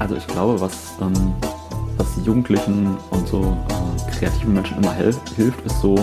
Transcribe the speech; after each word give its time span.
Also 0.00 0.16
ich 0.16 0.26
glaube, 0.26 0.58
was, 0.62 0.94
ähm, 1.02 1.34
was 1.98 2.06
Jugendlichen 2.24 2.96
und 3.10 3.28
so 3.28 3.54
äh, 3.68 4.10
kreativen 4.10 4.54
Menschen 4.54 4.78
immer 4.78 4.94
hilft, 4.94 5.60
ist 5.66 5.78
so, 5.82 5.94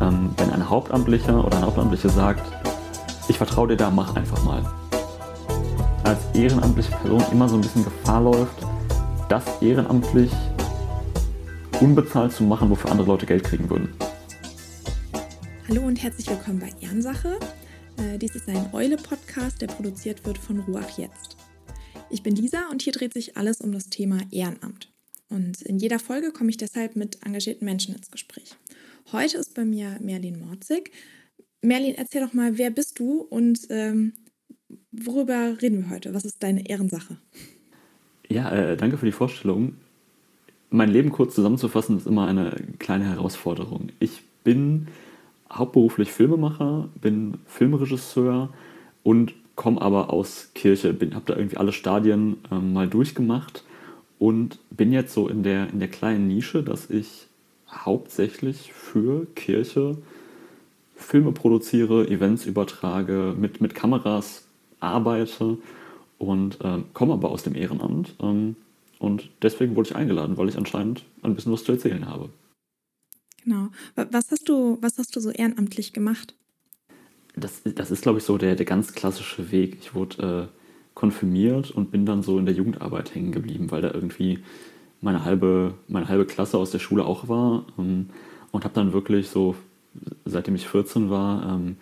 ähm, 0.00 0.30
wenn 0.38 0.50
ein 0.50 0.66
Hauptamtlicher 0.66 1.44
oder 1.44 1.58
eine 1.58 1.66
Hauptamtliche 1.66 2.08
sagt, 2.08 2.50
ich 3.28 3.36
vertraue 3.36 3.68
dir 3.68 3.76
da, 3.76 3.90
mach 3.90 4.16
einfach 4.16 4.42
mal. 4.44 4.64
Als 6.04 6.20
ehrenamtliche 6.32 6.90
Person 6.90 7.22
immer 7.30 7.46
so 7.50 7.56
ein 7.56 7.60
bisschen 7.60 7.84
Gefahr 7.84 8.22
läuft, 8.22 8.66
das 9.28 9.44
ehrenamtlich 9.60 10.32
unbezahlt 11.82 12.32
zu 12.32 12.44
machen, 12.44 12.70
wofür 12.70 12.90
andere 12.90 13.08
Leute 13.08 13.26
Geld 13.26 13.44
kriegen 13.44 13.68
würden. 13.68 13.92
Hallo 15.68 15.82
und 15.82 16.02
herzlich 16.02 16.30
willkommen 16.30 16.60
bei 16.60 16.72
Ehrensache. 16.80 17.38
Äh, 17.98 18.16
dies 18.16 18.34
ist 18.34 18.48
ein 18.48 18.70
Eule-Podcast, 18.72 19.60
der 19.60 19.66
produziert 19.66 20.24
wird 20.24 20.38
von 20.38 20.60
Ruach 20.60 20.96
Jetzt. 20.96 21.37
Ich 22.10 22.22
bin 22.22 22.34
Lisa 22.34 22.68
und 22.70 22.80
hier 22.80 22.92
dreht 22.92 23.12
sich 23.12 23.36
alles 23.36 23.60
um 23.60 23.72
das 23.72 23.90
Thema 23.90 24.20
Ehrenamt. 24.30 24.90
Und 25.28 25.60
in 25.60 25.78
jeder 25.78 25.98
Folge 25.98 26.32
komme 26.32 26.48
ich 26.48 26.56
deshalb 26.56 26.96
mit 26.96 27.18
engagierten 27.24 27.66
Menschen 27.66 27.94
ins 27.94 28.10
Gespräch. 28.10 28.56
Heute 29.12 29.36
ist 29.36 29.54
bei 29.54 29.66
mir 29.66 29.98
Merlin 30.00 30.40
Morzig. 30.40 30.90
Merlin, 31.60 31.94
erzähl 31.96 32.22
doch 32.22 32.32
mal, 32.32 32.56
wer 32.56 32.70
bist 32.70 32.98
du 32.98 33.20
und 33.20 33.60
ähm, 33.68 34.14
worüber 34.90 35.60
reden 35.60 35.84
wir 35.84 35.90
heute? 35.90 36.14
Was 36.14 36.24
ist 36.24 36.42
deine 36.42 36.66
Ehrensache? 36.66 37.18
Ja, 38.28 38.50
äh, 38.52 38.76
danke 38.76 38.96
für 38.96 39.06
die 39.06 39.12
Vorstellung. 39.12 39.74
Mein 40.70 40.90
Leben 40.90 41.10
kurz 41.12 41.34
zusammenzufassen 41.34 41.98
ist 41.98 42.06
immer 42.06 42.26
eine 42.26 42.56
kleine 42.78 43.04
Herausforderung. 43.04 43.90
Ich 44.00 44.22
bin 44.44 44.88
hauptberuflich 45.52 46.10
Filmemacher, 46.10 46.88
bin 47.00 47.38
Filmregisseur 47.46 48.52
und 49.02 49.34
komme 49.58 49.82
aber 49.82 50.12
aus 50.12 50.50
Kirche, 50.54 50.90
habe 50.90 51.24
da 51.26 51.36
irgendwie 51.36 51.56
alle 51.56 51.72
Stadien 51.72 52.36
ähm, 52.52 52.72
mal 52.72 52.88
durchgemacht 52.88 53.64
und 54.20 54.60
bin 54.70 54.92
jetzt 54.92 55.12
so 55.12 55.28
in 55.28 55.42
der, 55.42 55.68
in 55.70 55.80
der 55.80 55.88
kleinen 55.88 56.28
Nische, 56.28 56.62
dass 56.62 56.88
ich 56.88 57.26
hauptsächlich 57.68 58.72
für 58.72 59.26
Kirche 59.34 59.98
Filme 60.94 61.32
produziere, 61.32 62.06
Events 62.06 62.46
übertrage, 62.46 63.34
mit, 63.36 63.60
mit 63.60 63.74
Kameras 63.74 64.44
arbeite 64.78 65.58
und 66.18 66.60
äh, 66.60 66.78
komme 66.94 67.14
aber 67.14 67.30
aus 67.30 67.42
dem 67.42 67.56
Ehrenamt. 67.56 68.14
Ähm, 68.20 68.54
und 69.00 69.28
deswegen 69.42 69.74
wurde 69.74 69.90
ich 69.90 69.96
eingeladen, 69.96 70.36
weil 70.38 70.48
ich 70.48 70.56
anscheinend 70.56 71.04
ein 71.22 71.34
bisschen 71.34 71.52
was 71.52 71.64
zu 71.64 71.72
erzählen 71.72 72.06
habe. 72.06 72.30
Genau. 73.42 73.70
Was 73.96 74.30
hast 74.30 74.48
du, 74.48 74.78
was 74.80 74.98
hast 74.98 75.16
du 75.16 75.20
so 75.20 75.30
ehrenamtlich 75.30 75.92
gemacht? 75.92 76.34
Das, 77.38 77.62
das 77.64 77.90
ist, 77.90 78.02
glaube 78.02 78.18
ich, 78.18 78.24
so 78.24 78.38
der, 78.38 78.54
der 78.54 78.66
ganz 78.66 78.92
klassische 78.92 79.50
Weg. 79.50 79.78
Ich 79.80 79.94
wurde 79.94 80.48
äh, 80.48 80.58
konfirmiert 80.94 81.70
und 81.70 81.90
bin 81.90 82.06
dann 82.06 82.22
so 82.22 82.38
in 82.38 82.44
der 82.44 82.54
Jugendarbeit 82.54 83.14
hängen 83.14 83.32
geblieben, 83.32 83.70
weil 83.70 83.82
da 83.82 83.92
irgendwie 83.92 84.40
meine 85.00 85.24
halbe, 85.24 85.74
meine 85.86 86.08
halbe 86.08 86.26
Klasse 86.26 86.58
aus 86.58 86.70
der 86.70 86.80
Schule 86.80 87.04
auch 87.04 87.28
war 87.28 87.64
ähm, 87.78 88.10
und 88.50 88.64
habe 88.64 88.74
dann 88.74 88.92
wirklich 88.92 89.28
so, 89.28 89.54
seitdem 90.24 90.56
ich 90.56 90.66
14 90.66 91.08
war, 91.08 91.54
ähm, 91.54 91.76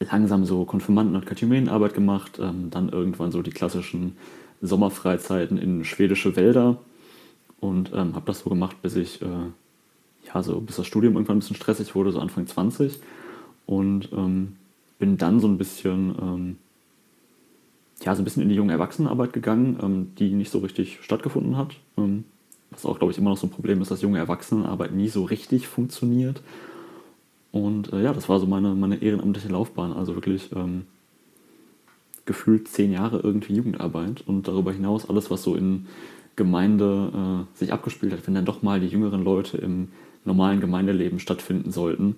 langsam 0.00 0.44
so 0.44 0.64
Konfirmanden- 0.64 1.14
und 1.14 1.26
Katechumenenarbeit 1.26 1.94
gemacht, 1.94 2.40
ähm, 2.40 2.70
dann 2.70 2.88
irgendwann 2.88 3.30
so 3.30 3.42
die 3.42 3.52
klassischen 3.52 4.16
Sommerfreizeiten 4.60 5.58
in 5.58 5.84
schwedische 5.84 6.34
Wälder 6.34 6.78
und 7.60 7.92
ähm, 7.94 8.14
habe 8.14 8.26
das 8.26 8.40
so 8.40 8.50
gemacht, 8.50 8.82
bis 8.82 8.96
ich, 8.96 9.22
äh, 9.22 9.26
ja, 10.26 10.42
so 10.42 10.60
bis 10.60 10.76
das 10.76 10.86
Studium 10.86 11.14
irgendwann 11.14 11.36
ein 11.36 11.40
bisschen 11.40 11.56
stressig 11.56 11.94
wurde, 11.94 12.10
so 12.10 12.18
Anfang 12.18 12.46
20 12.46 12.98
und 13.66 14.08
ähm, 14.12 14.56
bin 15.02 15.18
dann 15.18 15.40
so 15.40 15.48
ein 15.48 15.58
bisschen, 15.58 16.14
ähm, 16.22 16.56
ja, 18.04 18.14
so 18.14 18.22
ein 18.22 18.24
bisschen 18.24 18.44
in 18.44 18.50
die 18.50 18.54
junge 18.54 18.70
Erwachsenenarbeit 18.70 19.32
gegangen, 19.32 19.76
ähm, 19.82 20.12
die 20.16 20.30
nicht 20.30 20.52
so 20.52 20.60
richtig 20.60 21.00
stattgefunden 21.02 21.56
hat. 21.56 21.74
Ähm, 21.98 22.22
was 22.70 22.86
auch, 22.86 22.98
glaube 23.00 23.10
ich, 23.10 23.18
immer 23.18 23.30
noch 23.30 23.36
so 23.36 23.48
ein 23.48 23.50
Problem 23.50 23.82
ist, 23.82 23.90
dass 23.90 24.00
junge 24.00 24.18
Erwachsenenarbeit 24.18 24.92
nie 24.92 25.08
so 25.08 25.24
richtig 25.24 25.66
funktioniert. 25.66 26.40
Und 27.50 27.92
äh, 27.92 28.00
ja, 28.00 28.12
das 28.12 28.28
war 28.28 28.38
so 28.38 28.46
meine, 28.46 28.76
meine 28.76 29.02
ehrenamtliche 29.02 29.48
Laufbahn. 29.48 29.92
Also 29.92 30.14
wirklich 30.14 30.50
ähm, 30.54 30.82
gefühlt 32.24 32.68
zehn 32.68 32.92
Jahre 32.92 33.18
irgendwie 33.18 33.56
Jugendarbeit 33.56 34.22
und 34.24 34.46
darüber 34.46 34.72
hinaus 34.72 35.10
alles, 35.10 35.32
was 35.32 35.42
so 35.42 35.56
in 35.56 35.88
Gemeinde 36.36 37.46
äh, 37.52 37.58
sich 37.58 37.72
abgespielt 37.72 38.12
hat, 38.12 38.24
wenn 38.28 38.34
dann 38.34 38.44
doch 38.44 38.62
mal 38.62 38.78
die 38.78 38.86
jüngeren 38.86 39.24
Leute 39.24 39.58
im 39.58 39.88
normalen 40.24 40.60
Gemeindeleben 40.60 41.18
stattfinden 41.18 41.72
sollten. 41.72 42.14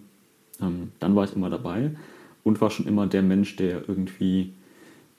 Ähm, 0.61 0.93
dann 1.01 1.17
war 1.17 1.25
ich 1.25 1.35
immer 1.35 1.49
dabei 1.49 1.93
und 2.45 2.61
war 2.61 2.71
schon 2.71 2.87
immer 2.87 3.07
der 3.07 3.23
Mensch, 3.23 3.57
der 3.57 3.89
irgendwie 3.89 4.53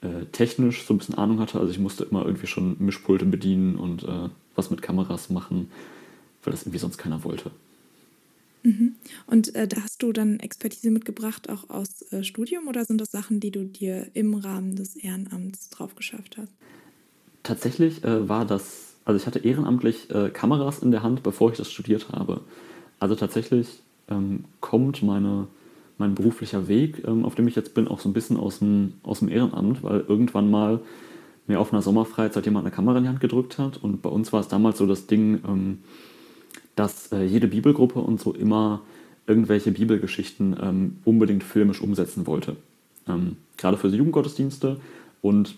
äh, 0.00 0.24
technisch 0.32 0.84
so 0.84 0.94
ein 0.94 0.98
bisschen 0.98 1.16
Ahnung 1.16 1.40
hatte. 1.40 1.58
Also 1.58 1.70
ich 1.70 1.78
musste 1.78 2.04
immer 2.04 2.24
irgendwie 2.24 2.46
schon 2.46 2.76
Mischpulte 2.78 3.26
bedienen 3.26 3.76
und 3.76 4.04
äh, 4.04 4.28
was 4.54 4.70
mit 4.70 4.80
Kameras 4.80 5.28
machen, 5.28 5.70
weil 6.42 6.52
das 6.52 6.62
irgendwie 6.62 6.78
sonst 6.78 6.96
keiner 6.96 7.24
wollte. 7.24 7.50
Mhm. 8.62 8.94
Und 9.26 9.54
äh, 9.54 9.68
da 9.68 9.82
hast 9.82 10.02
du 10.02 10.12
dann 10.12 10.40
Expertise 10.40 10.90
mitgebracht, 10.90 11.48
auch 11.50 11.70
aus 11.70 12.02
äh, 12.10 12.24
Studium, 12.24 12.68
oder 12.68 12.84
sind 12.84 13.00
das 13.00 13.10
Sachen, 13.10 13.38
die 13.38 13.50
du 13.50 13.64
dir 13.64 14.08
im 14.14 14.34
Rahmen 14.34 14.74
des 14.76 14.96
Ehrenamts 14.96 15.70
drauf 15.70 15.94
geschafft 15.94 16.36
hast? 16.36 16.52
Tatsächlich 17.42 18.02
äh, 18.02 18.28
war 18.28 18.44
das, 18.44 18.94
also 19.04 19.20
ich 19.20 19.26
hatte 19.26 19.38
ehrenamtlich 19.38 20.10
äh, 20.10 20.30
Kameras 20.30 20.80
in 20.80 20.90
der 20.90 21.04
Hand, 21.04 21.22
bevor 21.22 21.52
ich 21.52 21.58
das 21.58 21.70
studiert 21.70 22.08
habe. 22.10 22.40
Also 22.98 23.14
tatsächlich 23.14 23.68
ähm, 24.08 24.44
kommt 24.60 25.02
meine 25.02 25.46
mein 25.98 26.14
beruflicher 26.14 26.68
Weg, 26.68 27.02
ähm, 27.06 27.24
auf 27.24 27.34
dem 27.34 27.48
ich 27.48 27.56
jetzt 27.56 27.74
bin, 27.74 27.88
auch 27.88 28.00
so 28.00 28.08
ein 28.08 28.12
bisschen 28.12 28.36
aus 28.36 28.58
dem, 28.58 28.94
aus 29.02 29.20
dem 29.20 29.28
Ehrenamt, 29.28 29.82
weil 29.82 30.04
irgendwann 30.06 30.50
mal 30.50 30.80
mir 31.46 31.60
auf 31.60 31.72
einer 31.72 31.82
Sommerfreizeit 31.82 32.44
jemand 32.44 32.66
eine 32.66 32.74
Kamera 32.74 32.98
in 32.98 33.04
die 33.04 33.08
Hand 33.08 33.20
gedrückt 33.20 33.58
hat. 33.58 33.76
Und 33.82 34.02
bei 34.02 34.08
uns 34.10 34.32
war 34.32 34.40
es 34.40 34.48
damals 34.48 34.78
so 34.78 34.86
das 34.86 35.06
Ding, 35.06 35.40
ähm, 35.46 35.78
dass 36.74 37.12
äh, 37.12 37.22
jede 37.24 37.48
Bibelgruppe 37.48 38.00
und 38.00 38.20
so 38.20 38.32
immer 38.32 38.82
irgendwelche 39.26 39.72
Bibelgeschichten 39.72 40.56
ähm, 40.60 40.96
unbedingt 41.04 41.42
filmisch 41.42 41.80
umsetzen 41.80 42.26
wollte. 42.26 42.56
Gerade 43.56 43.76
für 43.76 43.88
die 43.88 43.96
Jugendgottesdienste. 43.96 44.80
Und 45.22 45.56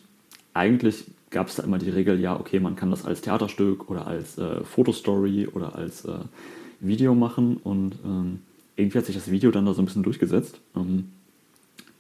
eigentlich 0.55 1.05
gab 1.31 1.49
es 1.49 1.57
da 1.57 1.63
immer 1.63 1.79
die 1.79 1.91
Regel, 1.91 2.21
ja, 2.21 2.39
okay, 2.39 2.61
man 2.61 2.77
kann 2.77 2.91
das 2.91 3.05
als 3.05 3.21
Theaterstück 3.21 3.91
oder 3.91 4.07
als 4.07 4.39
äh, 4.39 4.65
Fotostory 4.65 5.47
oder 5.47 5.75
als 5.75 6.05
äh, 6.05 6.19
Video 6.81 7.15
machen. 7.15 7.59
Und 7.63 7.97
ähm, 8.05 8.41
irgendwie 8.79 8.99
hat 8.99 9.07
sich 9.07 9.17
das 9.17 9.31
Video 9.31 9.51
dann 9.51 9.67
da 9.67 9.75
so 9.75 9.83
ein 9.83 9.87
bisschen 9.87 10.03
durchgesetzt. 10.03 10.61
Ähm, 10.77 11.09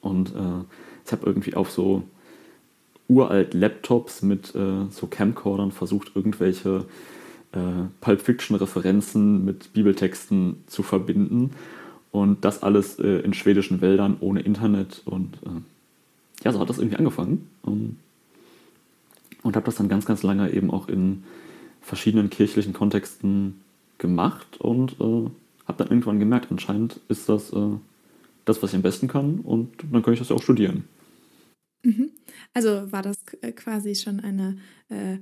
und 0.00 0.30
äh, 0.30 0.64
ich 1.04 1.12
habe 1.12 1.26
irgendwie 1.26 1.54
auf 1.54 1.70
so 1.70 2.04
uralt 3.08 3.54
Laptops 3.54 4.22
mit 4.22 4.54
äh, 4.54 4.86
so 4.90 5.06
Camcordern 5.06 5.72
versucht, 5.72 6.12
irgendwelche 6.14 6.84
äh, 7.52 7.58
Pulp 8.00 8.20
Fiction-Referenzen 8.20 9.44
mit 9.44 9.72
Bibeltexten 9.72 10.62
zu 10.66 10.82
verbinden. 10.82 11.50
Und 12.12 12.44
das 12.44 12.62
alles 12.62 12.98
äh, 12.98 13.20
in 13.20 13.34
schwedischen 13.34 13.80
Wäldern 13.80 14.16
ohne 14.20 14.40
Internet. 14.40 15.02
Und 15.04 15.36
äh, 15.44 16.44
ja, 16.44 16.52
so 16.52 16.60
hat 16.60 16.70
das 16.70 16.78
irgendwie 16.78 16.96
angefangen. 16.96 17.48
Ähm, 17.66 17.96
und 19.42 19.56
habe 19.56 19.66
das 19.66 19.76
dann 19.76 19.88
ganz, 19.88 20.04
ganz 20.04 20.22
lange 20.22 20.52
eben 20.52 20.70
auch 20.70 20.88
in 20.88 21.24
verschiedenen 21.80 22.30
kirchlichen 22.30 22.72
Kontexten 22.72 23.60
gemacht 23.98 24.60
und 24.60 24.96
äh, 25.00 25.30
habe 25.68 25.78
dann 25.78 25.88
irgendwann 25.88 26.18
gemerkt, 26.18 26.50
anscheinend 26.50 27.00
ist 27.08 27.28
das 27.28 27.52
äh, 27.52 27.76
das, 28.44 28.62
was 28.62 28.70
ich 28.70 28.76
am 28.76 28.82
besten 28.82 29.08
kann 29.08 29.40
und 29.40 29.70
dann 29.92 30.02
kann 30.02 30.14
ich 30.14 30.18
das 30.18 30.30
ja 30.30 30.36
auch 30.36 30.42
studieren. 30.42 30.84
Mhm. 31.84 32.10
Also 32.54 32.90
war 32.90 33.02
das 33.02 33.18
äh, 33.42 33.52
quasi 33.52 33.94
schon 33.94 34.20
eine 34.20 34.58
äh, 34.88 35.18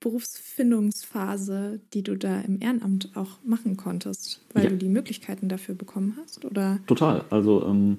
Berufsfindungsphase, 0.00 1.80
die 1.92 2.02
du 2.02 2.16
da 2.16 2.40
im 2.40 2.60
Ehrenamt 2.60 3.10
auch 3.14 3.42
machen 3.44 3.76
konntest, 3.76 4.40
weil 4.52 4.64
ja. 4.64 4.70
du 4.70 4.76
die 4.76 4.88
Möglichkeiten 4.88 5.48
dafür 5.48 5.74
bekommen 5.74 6.16
hast, 6.22 6.44
oder? 6.44 6.78
Total. 6.86 7.24
Also 7.30 7.66
ähm, 7.66 7.98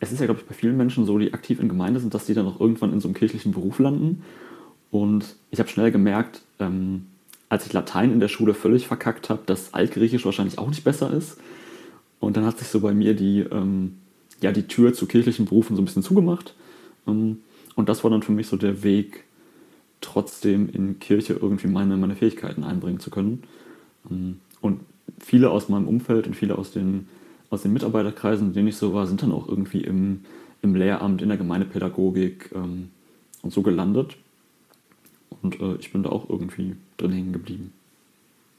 es 0.00 0.12
ist 0.12 0.20
ja, 0.20 0.26
glaube 0.26 0.40
ich, 0.40 0.46
bei 0.46 0.54
vielen 0.54 0.76
Menschen 0.76 1.04
so, 1.06 1.18
die 1.18 1.32
aktiv 1.32 1.60
in 1.60 1.68
Gemeinde 1.68 2.00
sind, 2.00 2.14
dass 2.14 2.26
die 2.26 2.34
dann 2.34 2.46
auch 2.46 2.60
irgendwann 2.60 2.92
in 2.92 3.00
so 3.00 3.08
einem 3.08 3.14
kirchlichen 3.14 3.52
Beruf 3.52 3.78
landen. 3.78 4.22
Und 4.90 5.36
ich 5.50 5.58
habe 5.58 5.68
schnell 5.68 5.90
gemerkt, 5.90 6.42
ähm, 6.58 7.06
als 7.54 7.66
ich 7.66 7.72
Latein 7.72 8.10
in 8.10 8.18
der 8.18 8.26
Schule 8.26 8.52
völlig 8.52 8.88
verkackt 8.88 9.30
habe, 9.30 9.42
dass 9.46 9.74
Altgriechisch 9.74 10.24
wahrscheinlich 10.24 10.58
auch 10.58 10.66
nicht 10.66 10.82
besser 10.82 11.12
ist. 11.12 11.38
Und 12.18 12.36
dann 12.36 12.44
hat 12.44 12.58
sich 12.58 12.66
so 12.66 12.80
bei 12.80 12.92
mir 12.92 13.14
die, 13.14 13.42
ähm, 13.42 13.98
ja, 14.40 14.50
die 14.50 14.66
Tür 14.66 14.92
zu 14.92 15.06
kirchlichen 15.06 15.44
Berufen 15.44 15.76
so 15.76 15.82
ein 15.82 15.84
bisschen 15.84 16.02
zugemacht. 16.02 16.56
Ähm, 17.06 17.38
und 17.76 17.88
das 17.88 18.02
war 18.02 18.10
dann 18.10 18.22
für 18.22 18.32
mich 18.32 18.48
so 18.48 18.56
der 18.56 18.82
Weg, 18.82 19.22
trotzdem 20.00 20.68
in 20.68 20.98
Kirche 20.98 21.34
irgendwie 21.40 21.68
meine, 21.68 21.96
meine 21.96 22.16
Fähigkeiten 22.16 22.64
einbringen 22.64 22.98
zu 22.98 23.10
können. 23.10 23.44
Ähm, 24.10 24.40
und 24.60 24.80
viele 25.20 25.50
aus 25.50 25.68
meinem 25.68 25.86
Umfeld 25.86 26.26
und 26.26 26.34
viele 26.34 26.58
aus 26.58 26.72
den, 26.72 27.06
aus 27.50 27.62
den 27.62 27.72
Mitarbeiterkreisen, 27.72 28.48
in 28.48 28.52
denen 28.52 28.68
ich 28.68 28.76
so 28.76 28.92
war, 28.94 29.06
sind 29.06 29.22
dann 29.22 29.30
auch 29.30 29.46
irgendwie 29.46 29.82
im, 29.82 30.22
im 30.60 30.74
Lehramt, 30.74 31.22
in 31.22 31.28
der 31.28 31.38
Gemeindepädagogik 31.38 32.50
ähm, 32.52 32.88
und 33.42 33.52
so 33.52 33.62
gelandet. 33.62 34.16
Und 35.44 35.60
äh, 35.60 35.76
ich 35.76 35.92
bin 35.92 36.02
da 36.02 36.08
auch 36.08 36.28
irgendwie 36.28 36.74
drin 36.96 37.12
hängen 37.12 37.32
geblieben. 37.34 37.72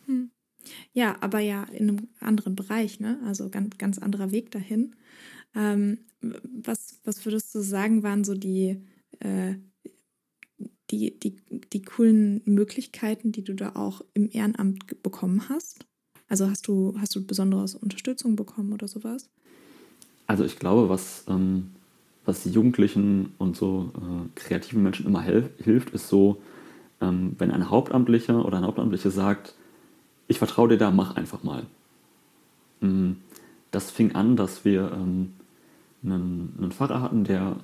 Hm. 0.05 0.29
Ja, 0.93 1.17
aber 1.19 1.39
ja 1.39 1.63
in 1.63 1.89
einem 1.89 2.07
anderen 2.19 2.55
Bereich, 2.55 2.99
ne? 2.99 3.19
Also 3.25 3.49
ganz, 3.49 3.77
ganz 3.79 3.97
anderer 3.97 4.31
Weg 4.31 4.51
dahin. 4.51 4.95
Ähm, 5.55 5.97
was, 6.21 6.99
was 7.03 7.25
würdest 7.25 7.53
du 7.55 7.59
sagen, 7.61 8.03
waren 8.03 8.23
so 8.23 8.35
die, 8.35 8.81
äh, 9.19 9.55
die, 10.91 11.19
die, 11.19 11.37
die 11.73 11.81
coolen 11.81 12.41
Möglichkeiten, 12.45 13.31
die 13.31 13.43
du 13.43 13.55
da 13.55 13.75
auch 13.75 14.01
im 14.13 14.29
Ehrenamt 14.31 15.01
bekommen 15.01 15.49
hast? 15.49 15.87
Also 16.27 16.47
hast 16.49 16.67
du, 16.67 16.95
hast 16.99 17.15
du 17.15 17.25
besondere 17.25 17.65
Unterstützung 17.81 18.35
bekommen 18.35 18.73
oder 18.73 18.87
sowas? 18.87 19.29
Also 20.27 20.43
ich 20.43 20.59
glaube, 20.59 20.87
was, 20.87 21.25
ähm, 21.27 21.71
was 22.25 22.45
Jugendlichen 22.45 23.33
und 23.39 23.55
so 23.55 23.91
äh, 23.95 24.29
kreativen 24.35 24.83
Menschen 24.83 25.07
immer 25.07 25.23
hilft, 25.23 25.89
ist 25.91 26.09
so, 26.09 26.41
ähm, 27.01 27.35
wenn 27.37 27.51
ein 27.51 27.69
Hauptamtlicher 27.69 28.45
oder 28.45 28.57
ein 28.57 28.65
Hauptamtliche 28.65 29.11
sagt, 29.11 29.53
ich 30.27 30.37
vertraue 30.37 30.69
dir 30.69 30.77
da, 30.77 30.91
mach 30.91 31.15
einfach 31.15 31.43
mal. 31.43 31.63
Mhm. 32.81 33.17
Das 33.71 33.91
fing 33.91 34.15
an, 34.15 34.35
dass 34.35 34.63
wir 34.63 34.91
ähm, 34.93 35.33
einen, 36.03 36.53
einen 36.57 36.71
Pfarrer 36.71 37.01
hatten, 37.01 37.23
der, 37.25 37.57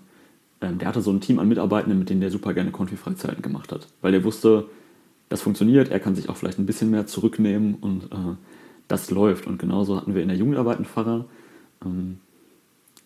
ähm, 0.61 0.77
der 0.77 0.87
hatte 0.87 1.01
so 1.01 1.11
ein 1.11 1.21
Team 1.21 1.39
an 1.39 1.47
Mitarbeitenden, 1.47 1.99
mit 1.99 2.09
denen 2.09 2.21
der 2.21 2.31
super 2.31 2.53
gerne 2.53 2.71
Konfi-Freizeiten 2.71 3.41
gemacht 3.41 3.71
hat. 3.71 3.87
Weil 4.01 4.11
der 4.11 4.23
wusste, 4.23 4.67
das 5.29 5.41
funktioniert, 5.41 5.89
er 5.89 5.99
kann 5.99 6.15
sich 6.15 6.27
auch 6.27 6.35
vielleicht 6.35 6.59
ein 6.59 6.65
bisschen 6.65 6.91
mehr 6.91 7.07
zurücknehmen 7.07 7.75
und 7.75 8.11
äh, 8.11 8.35
das 8.89 9.09
läuft. 9.09 9.47
Und 9.47 9.59
genauso 9.59 9.95
hatten 9.95 10.13
wir 10.13 10.21
in 10.21 10.27
der 10.27 10.37
Jugendarbeit 10.37 10.77
einen 10.77 10.85
Pfarrer, 10.85 11.25
ähm, 11.85 12.19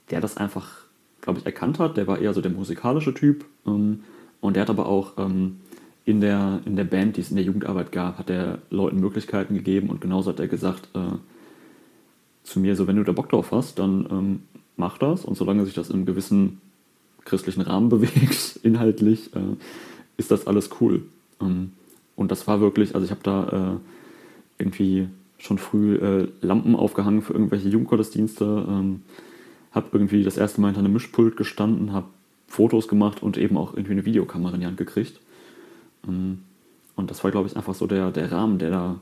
der 0.10 0.22
das 0.22 0.38
einfach, 0.38 0.86
glaube 1.22 1.40
ich, 1.40 1.46
erkannt 1.46 1.78
hat. 1.78 1.98
Der 1.98 2.08
war 2.08 2.20
eher 2.20 2.34
so 2.34 2.42
der 2.42 2.52
musikalische 2.52 3.14
Typ. 3.14 3.46
Ähm, 3.68 4.04
und 4.42 4.56
der 4.56 4.62
hat 4.62 4.70
aber 4.70 4.88
auch 4.88 5.14
ähm, 5.18 5.58
in, 6.06 6.22
der, 6.22 6.62
in 6.66 6.76
der 6.76 6.84
Band, 6.84 7.18
die 7.18 7.22
es 7.22 7.32
in 7.32 7.36
der 7.36 7.46
Jugendarbeit 7.46 7.92
gab, 7.92 8.20
hat 8.20 8.30
er 8.30 8.60
Leuten 8.70 9.00
Möglichkeiten 9.00 9.56
gegeben. 9.56 9.90
Und 9.90 10.02
genauso 10.02 10.30
hat 10.30 10.40
er 10.40 10.48
gesagt 10.48 10.88
äh, 10.94 11.18
zu 12.44 12.60
mir, 12.60 12.76
so 12.76 12.88
wenn 12.88 12.96
du 12.96 13.04
da 13.04 13.12
Bock 13.12 13.30
drauf 13.30 13.52
hast, 13.52 13.80
dann 13.80 14.08
ähm, 14.12 14.40
mach 14.78 15.00
das. 15.00 15.26
Und 15.26 15.36
solange 15.36 15.66
sich 15.66 15.74
das 15.74 15.92
einem 15.92 16.06
gewissen 16.06 16.62
christlichen 17.26 17.62
Rahmen 17.62 17.90
bewegt, 17.90 18.60
inhaltlich, 18.64 19.36
äh, 19.36 19.56
ist 20.18 20.32
das 20.32 20.46
alles 20.48 20.70
cool. 20.80 21.04
Ähm, 21.42 21.72
und 22.16 22.32
das 22.32 22.48
war 22.48 22.62
wirklich, 22.62 22.94
also 22.94 23.04
ich 23.04 23.12
habe 23.12 23.22
da 23.24 23.74
äh, 23.74 24.62
irgendwie 24.64 25.10
schon 25.40 25.58
früh 25.58 25.96
äh, 25.96 26.28
Lampen 26.42 26.76
aufgehangen 26.76 27.24
für 27.24 27.34
irgendwelche 27.34 27.68
Jugendgottesdienste, 27.68 28.66
ähm, 28.70 29.02
habe 29.72 29.88
irgendwie 29.92 30.24
das 30.24 30.38
erste 30.38 30.62
Mal 30.62 30.68
hinter 30.68 30.80
einem 30.80 30.94
Mischpult 30.94 31.36
gestanden, 31.36 31.92
habe 31.92 32.08
Fotos 32.48 32.88
gemacht 32.88 33.22
und 33.22 33.38
eben 33.38 33.58
auch 33.58 33.74
irgendwie 33.74 33.94
eine 33.94 34.06
Videokamera 34.06 34.54
in 34.54 34.62
die 34.62 34.66
Hand 34.68 34.78
gekriegt. 34.78 35.20
Ähm, 36.08 36.44
und 36.96 37.12
das 37.12 37.24
war, 37.24 37.32
glaube 37.32 37.48
ich, 37.48 37.58
einfach 37.58 37.76
so 37.76 37.88
der, 37.88 38.12
der 38.12 38.32
Rahmen, 38.32 38.60
der 38.60 38.70
da 38.70 39.02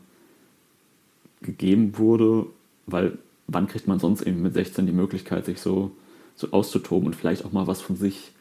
gegeben 1.42 1.98
wurde, 1.98 2.48
weil 2.86 3.18
wann 3.48 3.68
kriegt 3.68 3.88
man 3.88 4.00
sonst 4.00 4.22
eben 4.22 4.42
mit 4.42 4.54
16 4.54 4.86
die 4.86 4.94
Möglichkeit, 4.94 5.46
sich 5.46 5.60
so, 5.60 5.92
so 6.36 6.52
auszutoben 6.52 7.08
und 7.08 7.16
vielleicht 7.16 7.46
auch 7.46 7.52
mal 7.52 7.68
was 7.68 7.82
von 7.82 7.96
sich 7.96 8.32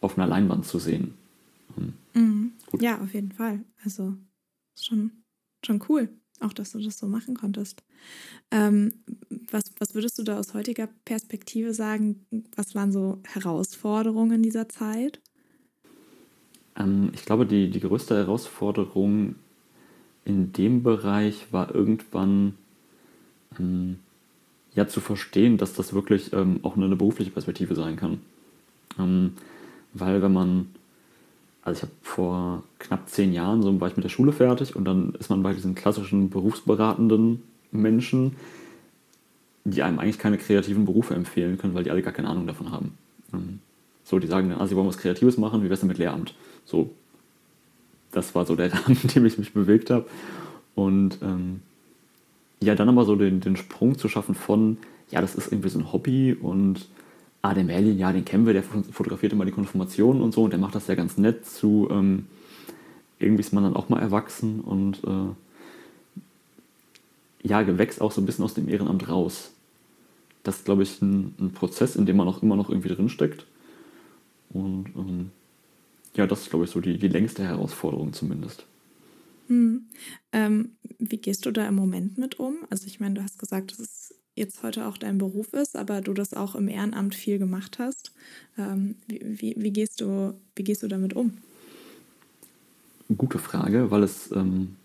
auf 0.00 0.18
einer 0.18 0.26
Leinwand 0.26 0.66
zu 0.66 0.78
sehen. 0.78 1.14
Ähm, 1.78 1.92
mhm. 2.14 2.52
Ja, 2.80 3.00
auf 3.00 3.14
jeden 3.14 3.32
Fall. 3.32 3.64
Also 3.84 4.14
schon, 4.74 5.12
schon 5.64 5.82
cool 5.88 6.08
auch 6.42 6.52
dass 6.52 6.72
du 6.72 6.80
das 6.80 6.98
so 6.98 7.06
machen 7.06 7.34
konntest. 7.34 7.82
Ähm, 8.50 8.92
was, 9.50 9.64
was 9.78 9.94
würdest 9.94 10.18
du 10.18 10.22
da 10.22 10.38
aus 10.38 10.54
heutiger 10.54 10.88
Perspektive 11.04 11.74
sagen? 11.74 12.26
Was 12.56 12.74
waren 12.74 12.92
so 12.92 13.20
Herausforderungen 13.24 14.36
in 14.36 14.42
dieser 14.42 14.68
Zeit? 14.68 15.20
Ähm, 16.78 17.10
ich 17.14 17.24
glaube, 17.24 17.46
die, 17.46 17.70
die 17.70 17.80
größte 17.80 18.16
Herausforderung 18.16 19.36
in 20.24 20.52
dem 20.52 20.82
Bereich 20.82 21.46
war 21.52 21.74
irgendwann 21.74 22.54
ähm, 23.58 23.98
ja 24.74 24.86
zu 24.86 25.00
verstehen, 25.00 25.58
dass 25.58 25.74
das 25.74 25.92
wirklich 25.92 26.32
ähm, 26.32 26.60
auch 26.62 26.76
eine, 26.76 26.86
eine 26.86 26.96
berufliche 26.96 27.30
Perspektive 27.30 27.74
sein 27.74 27.96
kann. 27.96 28.20
Ähm, 28.98 29.34
weil 29.94 30.22
wenn 30.22 30.32
man 30.32 30.66
also 31.62 31.78
ich 31.78 31.82
habe 31.82 31.92
vor 32.02 32.62
knapp 32.80 33.08
zehn 33.08 33.32
Jahren, 33.32 33.62
so 33.62 33.80
war 33.80 33.88
ich 33.88 33.96
mit 33.96 34.04
der 34.04 34.10
Schule 34.10 34.32
fertig 34.32 34.74
und 34.74 34.84
dann 34.84 35.14
ist 35.18 35.30
man 35.30 35.42
bei 35.42 35.52
diesen 35.54 35.74
klassischen 35.74 36.28
berufsberatenden 36.28 37.42
Menschen, 37.70 38.36
die 39.64 39.82
einem 39.82 40.00
eigentlich 40.00 40.18
keine 40.18 40.38
kreativen 40.38 40.84
Berufe 40.84 41.14
empfehlen 41.14 41.58
können, 41.58 41.74
weil 41.74 41.84
die 41.84 41.92
alle 41.92 42.02
gar 42.02 42.12
keine 42.12 42.28
Ahnung 42.28 42.48
davon 42.48 42.72
haben. 42.72 42.98
So, 44.12 44.18
die 44.18 44.26
sagen 44.26 44.50
dann, 44.50 44.58
also 44.58 44.68
sie 44.68 44.76
wollen 44.76 44.88
was 44.88 44.98
Kreatives 44.98 45.38
machen, 45.38 45.64
wie 45.64 45.70
wär's 45.70 45.80
denn 45.80 45.88
mit 45.88 45.96
Lehramt? 45.96 46.34
So, 46.66 46.90
das 48.10 48.34
war 48.34 48.44
so 48.44 48.54
der 48.54 48.70
Rahmen, 48.74 48.98
in 49.02 49.08
dem 49.08 49.24
ich 49.24 49.38
mich 49.38 49.54
bewegt 49.54 49.88
habe. 49.88 50.04
Und 50.74 51.16
ähm, 51.22 51.62
ja, 52.60 52.74
dann 52.74 52.90
aber 52.90 53.06
so 53.06 53.16
den, 53.16 53.40
den 53.40 53.56
Sprung 53.56 53.96
zu 53.96 54.10
schaffen 54.10 54.34
von, 54.34 54.76
ja, 55.10 55.22
das 55.22 55.34
ist 55.34 55.50
irgendwie 55.50 55.70
so 55.70 55.78
ein 55.78 55.94
Hobby 55.94 56.34
und 56.34 56.86
ah, 57.40 57.54
den 57.54 57.68
Merlin, 57.68 57.96
ja, 57.96 58.12
den 58.12 58.26
kennen 58.26 58.44
wir, 58.44 58.52
der 58.52 58.62
fotografiert 58.62 59.32
immer 59.32 59.46
die 59.46 59.50
Konfirmationen 59.50 60.20
und 60.20 60.34
so 60.34 60.42
und 60.42 60.50
der 60.50 60.60
macht 60.60 60.74
das 60.74 60.88
ja 60.88 60.94
ganz 60.94 61.16
nett 61.16 61.46
zu, 61.46 61.88
ähm, 61.90 62.26
irgendwie 63.18 63.40
ist 63.40 63.54
man 63.54 63.64
dann 63.64 63.76
auch 63.76 63.88
mal 63.88 64.02
erwachsen 64.02 64.60
und 64.60 65.02
äh, 65.04 66.28
ja, 67.48 67.78
wächst 67.78 68.02
auch 68.02 68.12
so 68.12 68.20
ein 68.20 68.26
bisschen 68.26 68.44
aus 68.44 68.52
dem 68.52 68.68
Ehrenamt 68.68 69.08
raus. 69.08 69.52
Das 70.42 70.58
ist, 70.58 70.66
glaube 70.66 70.82
ich, 70.82 71.00
ein, 71.00 71.34
ein, 71.40 71.52
Prozess, 71.52 71.96
in 71.96 72.04
dem 72.04 72.18
man 72.18 72.28
auch 72.28 72.42
immer 72.42 72.56
noch 72.56 72.68
irgendwie 72.68 72.90
drinsteckt. 72.90 73.46
Und 74.52 74.86
ähm, 74.96 75.30
ja, 76.14 76.26
das 76.26 76.42
ist, 76.42 76.50
glaube 76.50 76.64
ich, 76.64 76.70
so 76.70 76.80
die, 76.80 76.98
die 76.98 77.08
längste 77.08 77.44
Herausforderung 77.44 78.12
zumindest. 78.12 78.66
Hm. 79.48 79.86
Ähm, 80.32 80.72
wie 80.98 81.16
gehst 81.16 81.46
du 81.46 81.50
da 81.50 81.66
im 81.66 81.74
Moment 81.74 82.18
mit 82.18 82.38
um? 82.38 82.56
Also 82.70 82.86
ich 82.86 83.00
meine, 83.00 83.14
du 83.14 83.22
hast 83.22 83.38
gesagt, 83.38 83.72
es 83.72 83.80
ist 83.80 84.14
jetzt 84.34 84.62
heute 84.62 84.86
auch 84.86 84.96
dein 84.96 85.18
Beruf 85.18 85.52
ist, 85.52 85.76
aber 85.76 86.00
du 86.00 86.14
das 86.14 86.34
auch 86.34 86.54
im 86.54 86.68
Ehrenamt 86.68 87.14
viel 87.14 87.38
gemacht 87.38 87.78
hast. 87.78 88.12
Ähm, 88.58 88.96
wie, 89.06 89.20
wie, 89.22 89.54
wie, 89.58 89.72
gehst 89.72 90.00
du, 90.00 90.34
wie 90.56 90.64
gehst 90.64 90.82
du 90.82 90.88
damit 90.88 91.14
um? 91.14 91.34
Gute 93.16 93.38
Frage, 93.38 93.90
weil 93.90 94.02
es 94.02 94.32
ähm, 94.32 94.76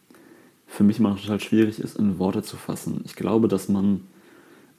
für 0.66 0.84
mich 0.84 1.00
immer 1.00 1.16
total 1.16 1.40
schwierig 1.40 1.80
ist, 1.80 1.98
in 1.98 2.19
Worte 2.19 2.44
zu 2.44 2.58
fassen. 2.58 3.02
Ich 3.06 3.16
glaube, 3.16 3.48
dass 3.48 3.69
man, 3.69 4.02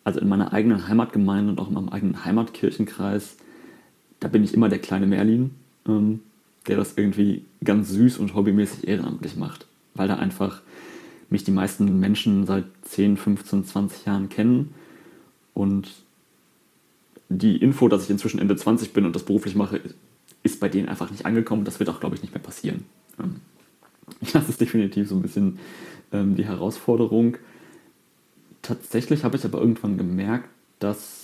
also 0.04 0.20
in 0.20 0.28
meiner 0.28 0.52
eigenen 0.52 0.86
Heimatgemeinde 0.86 1.52
und 1.52 1.60
auch 1.60 1.68
in 1.68 1.74
meinem 1.74 1.88
eigenen 1.88 2.24
Heimatkirchenkreis, 2.24 3.36
da 4.20 4.28
bin 4.28 4.44
ich 4.44 4.54
immer 4.54 4.68
der 4.68 4.78
kleine 4.78 5.06
Merlin, 5.06 5.50
ähm, 5.86 6.20
der 6.66 6.76
das 6.76 6.94
irgendwie 6.96 7.44
ganz 7.64 7.90
süß 7.90 8.18
und 8.18 8.34
hobbymäßig 8.34 8.86
ehrenamtlich 8.86 9.36
macht, 9.36 9.66
weil 9.94 10.08
da 10.08 10.16
einfach 10.16 10.62
mich 11.30 11.44
die 11.44 11.50
meisten 11.50 11.98
Menschen 11.98 12.46
seit 12.46 12.64
10, 12.84 13.16
15, 13.16 13.64
20 13.64 14.06
Jahren 14.06 14.28
kennen 14.28 14.74
und 15.54 15.90
die 17.28 17.56
Info, 17.56 17.88
dass 17.88 18.04
ich 18.04 18.10
inzwischen 18.10 18.38
Ende 18.38 18.56
20 18.56 18.92
bin 18.92 19.04
und 19.04 19.14
das 19.14 19.24
beruflich 19.24 19.54
mache, 19.54 19.80
ist 20.42 20.60
bei 20.60 20.68
denen 20.68 20.88
einfach 20.88 21.10
nicht 21.10 21.26
angekommen. 21.26 21.64
Das 21.64 21.78
wird 21.78 21.90
auch, 21.90 22.00
glaube 22.00 22.16
ich, 22.16 22.22
nicht 22.22 22.32
mehr 22.32 22.42
passieren. 22.42 22.84
Ähm, 23.18 23.36
das 24.32 24.48
ist 24.48 24.60
definitiv 24.60 25.08
so 25.08 25.16
ein 25.16 25.22
bisschen 25.22 25.58
ähm, 26.12 26.36
die 26.36 26.46
Herausforderung. 26.46 27.36
Tatsächlich 28.62 29.24
habe 29.24 29.36
ich 29.36 29.44
aber 29.44 29.60
irgendwann 29.60 29.98
gemerkt, 29.98 30.48
dass 30.78 31.17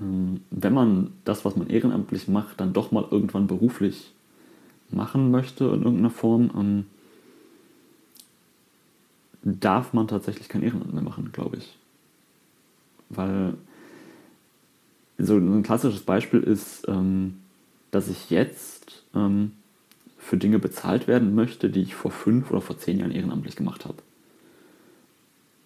wenn 0.00 0.72
man 0.72 1.12
das, 1.24 1.44
was 1.44 1.56
man 1.56 1.68
ehrenamtlich 1.68 2.26
macht, 2.26 2.60
dann 2.60 2.72
doch 2.72 2.90
mal 2.90 3.06
irgendwann 3.10 3.46
beruflich 3.46 4.12
machen 4.90 5.30
möchte 5.30 5.64
in 5.64 5.82
irgendeiner 5.82 6.10
Form, 6.10 6.86
darf 9.42 9.92
man 9.92 10.08
tatsächlich 10.08 10.48
kein 10.48 10.62
Ehrenamt 10.62 10.92
mehr 10.92 11.02
machen, 11.02 11.30
glaube 11.32 11.58
ich. 11.58 11.76
Weil 13.08 13.54
so 15.18 15.36
ein 15.36 15.62
klassisches 15.62 16.02
Beispiel 16.02 16.40
ist, 16.40 16.86
ähm, 16.88 17.38
dass 17.90 18.08
ich 18.08 18.30
jetzt 18.30 19.04
ähm, 19.14 19.52
für 20.18 20.36
Dinge 20.36 20.58
bezahlt 20.58 21.08
werden 21.08 21.34
möchte, 21.34 21.70
die 21.70 21.82
ich 21.82 21.94
vor 21.94 22.10
fünf 22.10 22.50
oder 22.50 22.60
vor 22.60 22.78
zehn 22.78 22.98
Jahren 22.98 23.10
ehrenamtlich 23.10 23.56
gemacht 23.56 23.84
habe. 23.84 23.98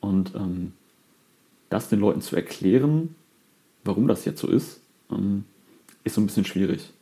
Und 0.01 0.35
ähm, 0.35 0.73
das 1.71 1.89
den 1.89 2.01
Leuten 2.01 2.21
zu 2.21 2.37
erklären, 2.37 3.15
warum 3.85 4.09
das 4.09 4.25
jetzt 4.25 4.41
so 4.41 4.49
ist, 4.49 4.81
ähm, 5.11 5.45
ist 6.05 6.15
so 6.15 6.21
ein 6.21 6.27
bisschen 6.27 6.45
schwierig. 6.45 6.93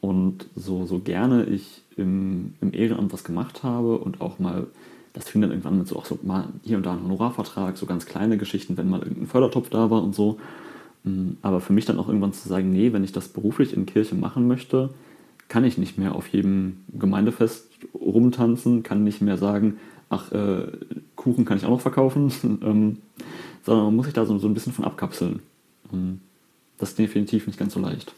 Und 0.00 0.46
so, 0.54 0.84
so 0.86 0.98
gerne 0.98 1.44
ich 1.44 1.82
im, 1.96 2.54
im 2.60 2.74
Ehrenamt 2.74 3.12
was 3.12 3.24
gemacht 3.24 3.62
habe 3.62 3.98
und 3.98 4.20
auch 4.20 4.38
mal 4.38 4.66
das 5.14 5.28
fing 5.28 5.40
dann 5.40 5.50
irgendwann 5.50 5.78
mit 5.78 5.86
so 5.86 5.96
auch 5.96 6.04
so 6.04 6.18
mal 6.22 6.48
hier 6.62 6.76
und 6.76 6.84
da 6.84 6.92
ein 6.92 7.02
Honorarvertrag, 7.02 7.78
so 7.78 7.86
ganz 7.86 8.04
kleine 8.04 8.36
Geschichten, 8.36 8.76
wenn 8.76 8.90
mal 8.90 8.98
irgendein 8.98 9.28
Fördertopf 9.28 9.70
da 9.70 9.88
war 9.88 10.02
und 10.02 10.14
so. 10.14 10.38
Mm, 11.04 11.34
aber 11.40 11.60
für 11.60 11.72
mich 11.72 11.84
dann 11.86 11.98
auch 11.98 12.08
irgendwann 12.08 12.32
zu 12.32 12.48
sagen, 12.48 12.72
nee, 12.72 12.92
wenn 12.92 13.04
ich 13.04 13.12
das 13.12 13.28
beruflich 13.28 13.74
in 13.74 13.86
Kirche 13.86 14.16
machen 14.16 14.48
möchte, 14.48 14.90
kann 15.48 15.64
ich 15.64 15.78
nicht 15.78 15.98
mehr 15.98 16.16
auf 16.16 16.26
jedem 16.28 16.78
Gemeindefest 16.98 17.68
rumtanzen, 17.94 18.82
kann 18.82 19.04
nicht 19.04 19.22
mehr 19.22 19.38
sagen, 19.38 19.78
ach, 20.08 20.32
äh, 20.32 20.66
Kuchen 21.16 21.44
kann 21.44 21.58
ich 21.58 21.64
auch 21.64 21.70
noch 21.70 21.80
verkaufen, 21.80 22.32
ähm, 22.62 22.98
sondern 23.62 23.86
man 23.86 23.96
muss 23.96 24.06
sich 24.06 24.14
da 24.14 24.26
so, 24.26 24.38
so 24.38 24.48
ein 24.48 24.54
bisschen 24.54 24.72
von 24.72 24.84
abkapseln. 24.84 25.40
Ähm, 25.92 26.20
das 26.78 26.90
ist 26.90 26.98
definitiv 26.98 27.46
nicht 27.46 27.58
ganz 27.58 27.74
so 27.74 27.80
leicht. 27.80 28.14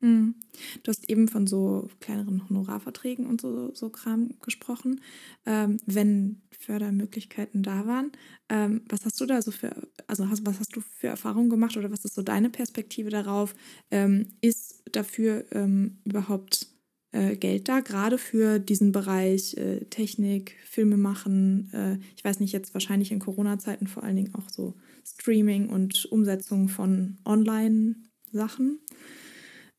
Mhm. 0.00 0.34
Du 0.82 0.90
hast 0.90 1.08
eben 1.08 1.26
von 1.28 1.46
so 1.46 1.88
kleineren 2.00 2.48
Honorarverträgen 2.48 3.26
und 3.26 3.40
so, 3.40 3.74
so 3.74 3.88
Kram 3.88 4.34
gesprochen, 4.42 5.00
ähm, 5.46 5.78
wenn 5.86 6.42
Fördermöglichkeiten 6.58 7.62
da 7.62 7.86
waren. 7.86 8.12
Ähm, 8.48 8.82
was 8.88 9.04
hast 9.04 9.20
du 9.20 9.26
da 9.26 9.40
so 9.40 9.50
für, 9.50 9.74
also 10.06 10.28
hast, 10.28 10.44
was 10.44 10.60
hast 10.60 10.76
du 10.76 10.80
für 10.80 11.08
Erfahrungen 11.08 11.50
gemacht 11.50 11.76
oder 11.76 11.90
was 11.90 12.04
ist 12.04 12.14
so 12.14 12.22
deine 12.22 12.50
Perspektive 12.50 13.10
darauf? 13.10 13.54
Ähm, 13.90 14.28
ist 14.42 14.82
dafür 14.92 15.46
ähm, 15.52 15.98
überhaupt 16.04 16.66
äh, 17.16 17.36
Geld 17.36 17.68
da, 17.68 17.80
gerade 17.80 18.18
für 18.18 18.58
diesen 18.58 18.92
Bereich 18.92 19.56
äh, 19.56 19.80
Technik, 19.86 20.54
Filme 20.64 20.96
machen. 20.96 21.70
Äh, 21.72 21.98
ich 22.16 22.24
weiß 22.24 22.40
nicht, 22.40 22.52
jetzt 22.52 22.74
wahrscheinlich 22.74 23.10
in 23.10 23.20
Corona-Zeiten 23.20 23.86
vor 23.86 24.04
allen 24.04 24.16
Dingen 24.16 24.34
auch 24.34 24.50
so 24.50 24.74
Streaming 25.04 25.70
und 25.70 26.04
Umsetzung 26.06 26.68
von 26.68 27.16
Online-Sachen. 27.24 28.78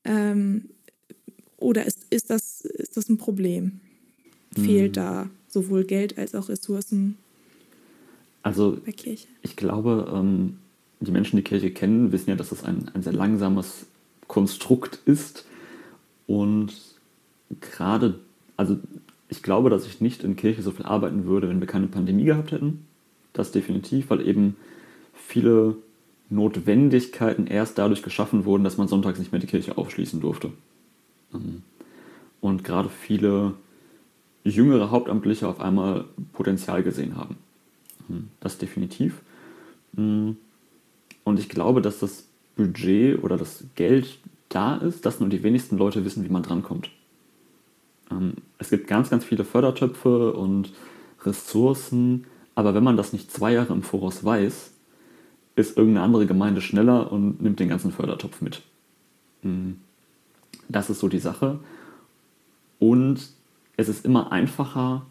Ähm, 0.04 0.70
oder 1.58 1.86
ist, 1.86 2.08
ist, 2.10 2.30
das, 2.30 2.62
ist 2.62 2.98
das 2.98 3.10
ein 3.10 3.18
Problem? 3.18 3.82
Fehlt 4.54 4.96
hm. 4.98 5.04
da 5.04 5.30
sowohl 5.48 5.84
Geld 5.84 6.18
als 6.18 6.34
auch 6.34 6.50
Ressourcen 6.50 7.18
also, 8.42 8.78
bei 8.84 8.94
Kirche? 8.94 9.28
Ich 9.42 9.56
glaube, 9.56 10.12
ähm, 10.14 10.58
die 11.02 11.12
Menschen, 11.12 11.36
die 11.36 11.44
Kirche 11.44 11.70
kennen, 11.70 12.12
wissen 12.12 12.30
ja, 12.30 12.36
dass 12.36 12.50
das 12.50 12.64
ein, 12.64 12.90
ein 12.94 13.04
sehr 13.04 13.14
langsames 13.14 13.86
Konstrukt 14.28 15.00
ist. 15.06 15.46
Und 16.26 16.97
gerade, 17.62 18.20
also 18.56 18.78
ich 19.30 19.44
glaube, 19.44 19.70
dass 19.70 19.86
ich 19.86 20.02
nicht 20.02 20.24
in 20.24 20.36
Kirche 20.36 20.62
so 20.62 20.72
viel 20.72 20.86
arbeiten 20.86 21.26
würde, 21.26 21.50
wenn 21.50 21.60
wir 21.60 21.68
keine 21.68 21.88
Pandemie 21.88 22.26
gehabt 22.26 22.52
hätten. 22.52 22.86
Das 23.34 23.52
definitiv, 23.52 24.10
weil 24.10 24.26
eben 24.28 24.56
viele 25.14 25.76
Notwendigkeiten 26.30 27.48
erst 27.48 27.78
dadurch 27.78 28.04
geschaffen 28.04 28.46
wurden, 28.46 28.64
dass 28.64 28.78
man 28.78 28.88
sonntags 28.88 29.20
nicht 29.20 29.32
mehr 29.32 29.42
die 29.42 29.48
Kirche 29.48 29.78
aufschließen 29.78 30.20
durfte. 30.20 30.52
Ähm, 31.34 31.64
und 32.42 32.64
gerade 32.64 32.90
viele 32.90 33.54
jüngere 34.44 34.92
Hauptamtliche 34.92 35.48
auf 35.48 35.60
einmal 35.60 36.06
Potenzial 36.34 36.84
gesehen 36.84 37.16
haben. 37.16 37.38
Ähm, 38.10 38.30
das 38.40 38.58
definitiv. 38.58 39.22
Mm, 39.94 40.32
und 41.24 41.40
ich 41.40 41.50
glaube, 41.50 41.82
dass 41.82 42.00
das 42.00 42.26
Budget 42.56 43.24
oder 43.24 43.38
das 43.38 43.64
Geld 43.76 44.18
da 44.50 44.78
ist, 44.78 45.06
dass 45.06 45.20
nur 45.20 45.30
die 45.30 45.44
wenigsten 45.44 45.78
Leute 45.78 46.06
wissen, 46.06 46.24
wie 46.24 46.30
man 46.30 46.44
drankommt. 46.44 46.90
Ähm, 48.12 48.34
es 48.58 48.70
gibt 48.70 48.88
ganz, 48.88 49.10
ganz 49.10 49.24
viele 49.26 49.44
Fördertöpfe 49.44 50.34
und 50.34 50.74
Ressourcen, 51.24 52.26
aber 52.56 52.74
wenn 52.74 52.84
man 52.84 52.98
das 52.98 53.14
nicht 53.14 53.32
zwei 53.32 53.54
Jahre 53.54 53.74
im 53.74 53.84
Voraus 53.84 54.24
weiß, 54.24 54.72
ist 55.56 55.78
irgendeine 55.78 56.06
andere 56.06 56.28
Gemeinde 56.28 56.62
schneller 56.62 57.12
und 57.12 57.42
nimmt 57.42 57.60
den 57.60 57.70
ganzen 57.70 57.92
Fördertopf 57.92 58.42
mit. 58.42 58.62
Mhm. 59.42 59.78
Das 60.70 60.90
ist 60.90 61.00
so 61.00 61.08
die 61.08 61.20
Sache. 61.20 61.60
Und 62.80 63.30
es 63.76 63.90
ist 63.90 64.06
immer 64.06 64.32
einfacher, 64.32 65.06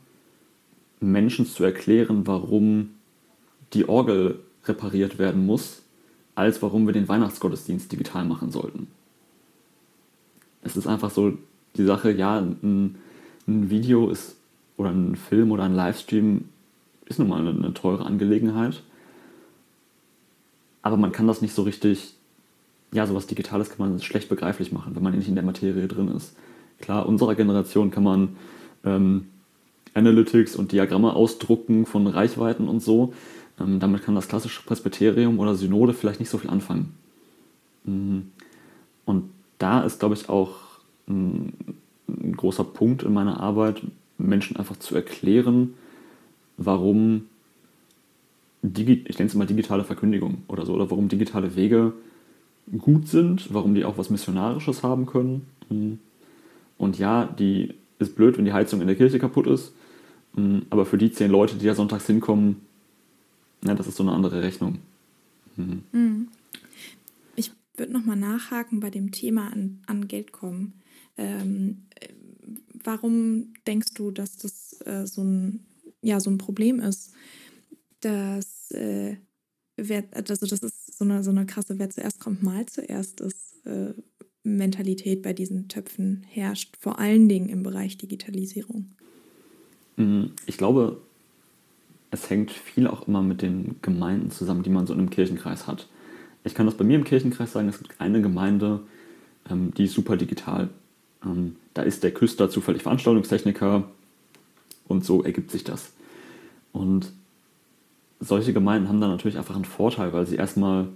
Menschen 1.00 1.46
zu 1.46 1.64
erklären, 1.64 2.26
warum 2.26 2.90
die 3.72 3.88
Orgel 3.88 4.40
repariert 4.64 5.18
werden 5.18 5.46
muss, 5.46 5.82
als 6.34 6.62
warum 6.62 6.86
wir 6.86 6.92
den 6.92 7.08
Weihnachtsgottesdienst 7.08 7.90
digital 7.90 8.24
machen 8.24 8.50
sollten. 8.50 8.88
Es 10.62 10.76
ist 10.76 10.86
einfach 10.86 11.10
so 11.10 11.38
die 11.76 11.84
Sache, 11.84 12.10
ja, 12.12 12.38
ein, 12.38 12.96
ein 13.46 13.70
Video 13.70 14.10
ist 14.10 14.36
oder 14.76 14.90
ein 14.90 15.16
Film 15.16 15.52
oder 15.52 15.64
ein 15.64 15.74
Livestream 15.74 16.46
ist 17.06 17.18
nun 17.18 17.28
mal 17.28 17.40
eine, 17.40 17.50
eine 17.50 17.74
teure 17.74 18.04
Angelegenheit 18.04 18.82
aber 20.86 20.96
man 20.96 21.10
kann 21.10 21.26
das 21.26 21.42
nicht 21.42 21.52
so 21.52 21.62
richtig, 21.62 22.14
ja, 22.92 23.08
sowas 23.08 23.26
Digitales 23.26 23.70
kann 23.70 23.90
man 23.90 24.00
schlecht 24.00 24.28
begreiflich 24.28 24.70
machen, 24.70 24.94
wenn 24.94 25.02
man 25.02 25.18
nicht 25.18 25.26
in 25.26 25.34
der 25.34 25.42
Materie 25.42 25.88
drin 25.88 26.06
ist. 26.06 26.36
Klar, 26.78 27.08
unserer 27.08 27.34
Generation 27.34 27.90
kann 27.90 28.04
man 28.04 28.36
ähm, 28.84 29.26
Analytics 29.94 30.54
und 30.54 30.70
Diagramme 30.70 31.12
ausdrucken 31.12 31.86
von 31.86 32.06
Reichweiten 32.06 32.68
und 32.68 32.84
so. 32.84 33.12
Ähm, 33.58 33.80
damit 33.80 34.04
kann 34.04 34.14
das 34.14 34.28
klassische 34.28 34.62
Presbyterium 34.62 35.40
oder 35.40 35.56
Synode 35.56 35.92
vielleicht 35.92 36.20
nicht 36.20 36.30
so 36.30 36.38
viel 36.38 36.50
anfangen. 36.50 36.94
Mhm. 37.82 38.30
Und 39.06 39.30
da 39.58 39.82
ist, 39.82 39.98
glaube 39.98 40.14
ich, 40.14 40.28
auch 40.28 40.54
ein, 41.08 41.52
großer 42.36 42.64
Punkt 42.64 43.02
in 43.02 43.12
meiner 43.12 43.40
Arbeit, 43.40 43.82
Menschen 44.18 44.56
einfach 44.56 44.76
zu 44.76 44.94
erklären, 44.94 45.74
warum 46.56 47.26
Digi 48.62 49.04
ich 49.06 49.18
nenne 49.18 49.28
es 49.28 49.34
mal 49.34 49.46
digitale 49.46 49.84
Verkündigung 49.84 50.42
oder 50.48 50.66
so, 50.66 50.74
oder 50.74 50.90
warum 50.90 51.08
digitale 51.08 51.56
Wege 51.56 51.92
gut 52.78 53.08
sind, 53.08 53.52
warum 53.52 53.74
die 53.74 53.84
auch 53.84 53.98
was 53.98 54.10
Missionarisches 54.10 54.82
haben 54.82 55.06
können. 55.06 55.46
Mhm. 55.68 55.98
Und 56.78 56.98
ja, 56.98 57.26
die 57.26 57.74
ist 57.98 58.16
blöd, 58.16 58.36
wenn 58.36 58.44
die 58.44 58.52
Heizung 58.52 58.80
in 58.80 58.86
der 58.86 58.96
Kirche 58.96 59.18
kaputt 59.18 59.46
ist, 59.46 59.72
mhm. 60.34 60.62
aber 60.70 60.84
für 60.84 60.98
die 60.98 61.12
zehn 61.12 61.30
Leute, 61.30 61.56
die 61.56 61.66
da 61.66 61.74
sonntags 61.74 62.06
hinkommen, 62.06 62.62
ja, 63.64 63.74
das 63.74 63.86
ist 63.86 63.96
so 63.96 64.02
eine 64.02 64.12
andere 64.12 64.42
Rechnung. 64.42 64.78
Mhm. 65.56 66.28
Ich 67.36 67.50
würde 67.76 67.92
nochmal 67.92 68.16
nachhaken 68.16 68.80
bei 68.80 68.90
dem 68.90 69.12
Thema 69.12 69.52
an, 69.52 69.78
an 69.86 70.08
Geld 70.08 70.32
kommen. 70.32 70.74
Ähm, 71.16 71.86
warum 72.84 73.54
denkst 73.66 73.94
du, 73.94 74.10
dass 74.10 74.36
das 74.36 74.80
äh, 74.84 75.06
so, 75.06 75.22
ein, 75.22 75.66
ja, 76.02 76.20
so 76.20 76.30
ein 76.30 76.38
Problem 76.38 76.80
ist? 76.80 77.12
dass, 78.00 78.70
äh, 78.70 79.16
wer, 79.76 80.04
also 80.12 80.46
das 80.46 80.60
ist 80.60 80.96
so 80.96 81.04
eine, 81.04 81.22
so 81.22 81.30
eine 81.30 81.46
krasse, 81.46 81.78
wer 81.78 81.90
zuerst 81.90 82.20
kommt, 82.20 82.42
mal 82.42 82.66
zuerst 82.66 83.20
ist, 83.20 83.66
äh, 83.66 83.94
Mentalität 84.42 85.22
bei 85.22 85.32
diesen 85.32 85.68
Töpfen 85.68 86.24
herrscht, 86.28 86.76
vor 86.78 87.00
allen 87.00 87.28
Dingen 87.28 87.48
im 87.48 87.62
Bereich 87.62 87.98
Digitalisierung. 87.98 88.86
Mhm. 89.96 90.32
Ich 90.46 90.56
glaube, 90.56 91.00
es 92.12 92.30
hängt 92.30 92.52
viel 92.52 92.86
auch 92.86 93.08
immer 93.08 93.22
mit 93.22 93.42
den 93.42 93.76
Gemeinden 93.82 94.30
zusammen, 94.30 94.62
die 94.62 94.70
man 94.70 94.86
so 94.86 94.92
in 94.92 95.00
einem 95.00 95.10
Kirchenkreis 95.10 95.66
hat. 95.66 95.88
Ich 96.44 96.54
kann 96.54 96.66
das 96.66 96.76
bei 96.76 96.84
mir 96.84 96.96
im 96.96 97.04
Kirchenkreis 97.04 97.52
sagen, 97.52 97.68
es 97.68 97.78
gibt 97.78 98.00
eine 98.00 98.22
Gemeinde, 98.22 98.82
ähm, 99.50 99.74
die 99.74 99.84
ist 99.84 99.94
super 99.94 100.16
digital. 100.16 100.70
Ähm, 101.26 101.56
da 101.74 101.82
ist 101.82 102.02
der 102.02 102.12
Küster 102.12 102.48
zufällig 102.48 102.82
Veranstaltungstechniker 102.82 103.84
und 104.88 105.04
so 105.04 105.22
ergibt 105.22 105.50
sich 105.50 105.64
das. 105.64 105.92
Und 106.72 107.12
solche 108.20 108.52
Gemeinden 108.52 108.88
haben 108.88 109.00
dann 109.00 109.10
natürlich 109.10 109.36
einfach 109.36 109.56
einen 109.56 109.64
Vorteil, 109.64 110.12
weil 110.12 110.26
sie 110.26 110.36
erstmal 110.36 110.88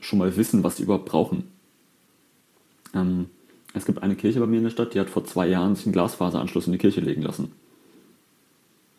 schon 0.00 0.18
mal 0.18 0.36
wissen, 0.36 0.64
was 0.64 0.76
sie 0.76 0.82
überhaupt 0.82 1.06
brauchen. 1.06 1.44
Ähm, 2.94 3.26
es 3.72 3.86
gibt 3.86 4.02
eine 4.02 4.16
Kirche 4.16 4.40
bei 4.40 4.46
mir 4.46 4.58
in 4.58 4.64
der 4.64 4.70
Stadt, 4.70 4.94
die 4.94 5.00
hat 5.00 5.10
vor 5.10 5.24
zwei 5.24 5.46
Jahren 5.46 5.76
sich 5.76 5.86
einen 5.86 5.92
Glasfaseranschluss 5.92 6.66
in 6.66 6.72
die 6.72 6.78
Kirche 6.78 7.00
legen 7.00 7.22
lassen. 7.22 7.52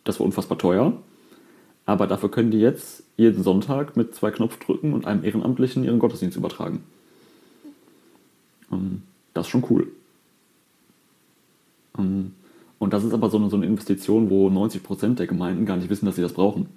Das 0.03 0.19
war 0.19 0.25
unfassbar 0.25 0.57
teuer, 0.57 0.93
aber 1.85 2.07
dafür 2.07 2.31
können 2.31 2.51
die 2.51 2.59
jetzt 2.59 3.03
jeden 3.17 3.43
Sonntag 3.43 3.97
mit 3.97 4.15
zwei 4.15 4.31
Knopfdrücken 4.31 4.93
und 4.93 5.05
einem 5.05 5.23
Ehrenamtlichen 5.23 5.83
ihren 5.83 5.99
Gottesdienst 5.99 6.37
übertragen. 6.37 6.83
Ähm, 8.71 9.03
das 9.33 9.47
ist 9.47 9.51
schon 9.51 9.65
cool. 9.69 9.91
Ähm, 11.97 12.33
und 12.79 12.93
das 12.93 13.03
ist 13.03 13.13
aber 13.13 13.29
so 13.29 13.37
eine, 13.37 13.49
so 13.49 13.57
eine 13.57 13.65
Investition, 13.65 14.29
wo 14.29 14.49
90% 14.49 15.15
der 15.15 15.27
Gemeinden 15.27 15.65
gar 15.65 15.77
nicht 15.77 15.89
wissen, 15.89 16.05
dass 16.05 16.15
sie 16.15 16.21
das 16.21 16.33
brauchen. 16.33 16.67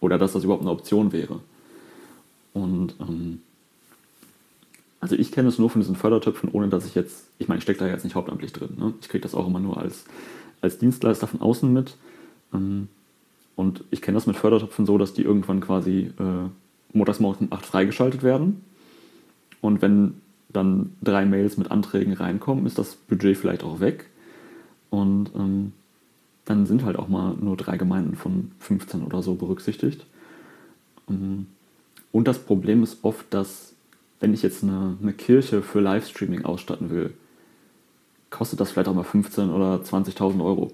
Oder 0.00 0.16
dass 0.16 0.32
das 0.32 0.44
überhaupt 0.44 0.62
eine 0.62 0.70
Option 0.70 1.12
wäre. 1.12 1.40
Und 2.52 2.94
ähm, 3.00 3.40
also 5.00 5.16
ich 5.16 5.32
kenne 5.32 5.48
es 5.48 5.58
nur 5.58 5.70
von 5.70 5.80
diesen 5.80 5.96
Fördertöpfen, 5.96 6.50
ohne 6.52 6.68
dass 6.68 6.86
ich 6.86 6.94
jetzt, 6.94 7.24
ich 7.38 7.48
meine, 7.48 7.58
ich 7.58 7.64
stecke 7.64 7.80
da 7.80 7.88
jetzt 7.88 8.04
nicht 8.04 8.14
hauptamtlich 8.14 8.52
drin. 8.52 8.76
Ne? 8.78 8.94
Ich 9.00 9.08
kriege 9.08 9.22
das 9.22 9.34
auch 9.34 9.46
immer 9.46 9.60
nur 9.60 9.78
als, 9.78 10.04
als 10.60 10.78
Dienstleister 10.78 11.26
von 11.26 11.40
außen 11.40 11.72
mit. 11.72 11.96
Ähm, 12.52 12.88
und 13.56 13.84
ich 13.90 14.02
kenne 14.02 14.16
das 14.16 14.26
mit 14.26 14.36
Fördertöpfen 14.36 14.86
so, 14.86 14.98
dass 14.98 15.14
die 15.14 15.22
irgendwann 15.22 15.60
quasi 15.60 16.12
äh, 16.18 16.48
montags 16.92 17.18
um 17.18 17.48
8 17.50 17.66
freigeschaltet 17.66 18.22
werden. 18.22 18.64
Und 19.60 19.82
wenn 19.82 20.20
dann 20.52 20.96
drei 21.02 21.24
Mails 21.24 21.56
mit 21.56 21.70
Anträgen 21.70 22.12
reinkommen, 22.12 22.66
ist 22.66 22.78
das 22.78 22.94
Budget 22.94 23.36
vielleicht 23.36 23.62
auch 23.62 23.80
weg. 23.80 24.06
Und 24.90 25.30
ähm, 25.34 25.72
dann 26.44 26.66
sind 26.66 26.84
halt 26.84 26.98
auch 26.98 27.08
mal 27.08 27.34
nur 27.40 27.56
drei 27.56 27.76
Gemeinden 27.76 28.16
von 28.16 28.50
15 28.58 29.02
oder 29.02 29.22
so 29.22 29.34
berücksichtigt. 29.34 30.04
Ähm, 31.08 31.46
und 32.12 32.26
das 32.26 32.40
Problem 32.40 32.82
ist 32.82 33.04
oft, 33.04 33.32
dass 33.32 33.74
wenn 34.18 34.34
ich 34.34 34.42
jetzt 34.42 34.62
eine, 34.62 34.96
eine 35.00 35.12
Kirche 35.12 35.62
für 35.62 35.80
Livestreaming 35.80 36.44
ausstatten 36.44 36.90
will, 36.90 37.14
kostet 38.30 38.60
das 38.60 38.70
vielleicht 38.70 38.88
auch 38.88 38.94
mal 38.94 39.04
15 39.04 39.50
oder 39.50 39.76
20.000 39.76 40.44
Euro. 40.44 40.72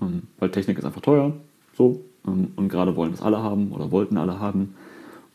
Ähm, 0.00 0.24
weil 0.38 0.50
Technik 0.50 0.78
ist 0.78 0.84
einfach 0.84 1.00
teuer, 1.00 1.32
so. 1.76 2.02
Ähm, 2.26 2.52
und 2.56 2.68
gerade 2.68 2.96
wollen 2.96 3.12
das 3.12 3.22
alle 3.22 3.42
haben 3.42 3.72
oder 3.72 3.90
wollten 3.90 4.16
alle 4.16 4.40
haben. 4.40 4.74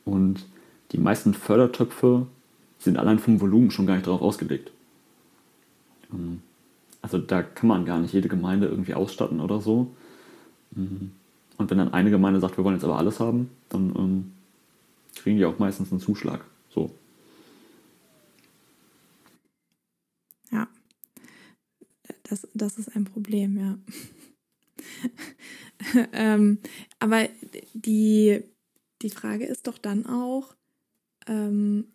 Und 0.05 0.45
die 0.91 0.97
meisten 0.97 1.33
Fördertöpfe 1.33 2.27
sind 2.79 2.97
allein 2.97 3.19
vom 3.19 3.39
Volumen 3.39 3.71
schon 3.71 3.85
gar 3.85 3.95
nicht 3.95 4.07
darauf 4.07 4.21
ausgelegt. 4.21 4.71
Ähm, 6.11 6.41
also 7.01 7.17
da 7.17 7.43
kann 7.43 7.67
man 7.67 7.85
gar 7.85 7.99
nicht 7.99 8.13
jede 8.13 8.27
Gemeinde 8.27 8.67
irgendwie 8.67 8.93
ausstatten 8.93 9.39
oder 9.39 9.61
so. 9.61 9.93
Mhm. 10.71 11.11
Und 11.57 11.69
wenn 11.69 11.77
dann 11.77 11.93
eine 11.93 12.09
Gemeinde 12.09 12.39
sagt, 12.39 12.57
wir 12.57 12.63
wollen 12.63 12.75
jetzt 12.75 12.85
aber 12.85 12.97
alles 12.97 13.19
haben, 13.19 13.49
dann 13.67 13.93
ähm, 13.95 14.31
kriegen 15.15 15.37
die 15.37 15.45
auch 15.45 15.59
meistens 15.59 15.91
einen 15.91 16.01
Zuschlag. 16.01 16.45
So. 16.69 16.95
Ja, 20.51 20.67
das, 22.23 22.47
das 22.53 22.77
ist 22.77 22.95
ein 22.95 23.05
Problem, 23.05 23.57
ja. 23.57 23.77
ähm, 26.13 26.59
aber 26.99 27.27
die, 27.73 28.41
die 29.01 29.09
Frage 29.09 29.45
ist 29.45 29.67
doch 29.67 29.77
dann 29.77 30.05
auch, 30.05 30.55
ähm, 31.27 31.85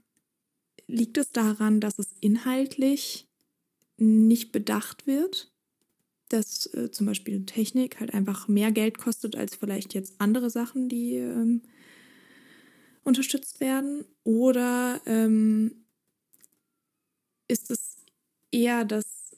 liegt 0.87 1.19
es 1.19 1.31
daran, 1.31 1.81
dass 1.81 1.99
es 1.99 2.15
inhaltlich 2.21 3.29
nicht 3.97 4.53
bedacht 4.53 5.07
wird, 5.07 5.53
dass 6.29 6.67
äh, 6.75 6.91
zum 6.91 7.07
Beispiel 7.07 7.45
Technik 7.47 8.01
halt 8.01 8.13
einfach 8.13 8.49
mehr 8.49 8.73
Geld 8.73 8.99
kostet 8.99 9.37
als 9.37 9.55
vielleicht 9.55 9.95
jetzt 9.95 10.15
andere 10.19 10.51
Sachen, 10.51 10.89
die 10.89 11.15
ähm, 11.15 11.63
unterstützt 13.05 13.61
werden? 13.61 14.05
Oder 14.25 15.01
ähm, 15.07 15.85
ist 17.47 17.71
es 17.71 17.97
eher, 18.51 18.85
dass 18.85 19.37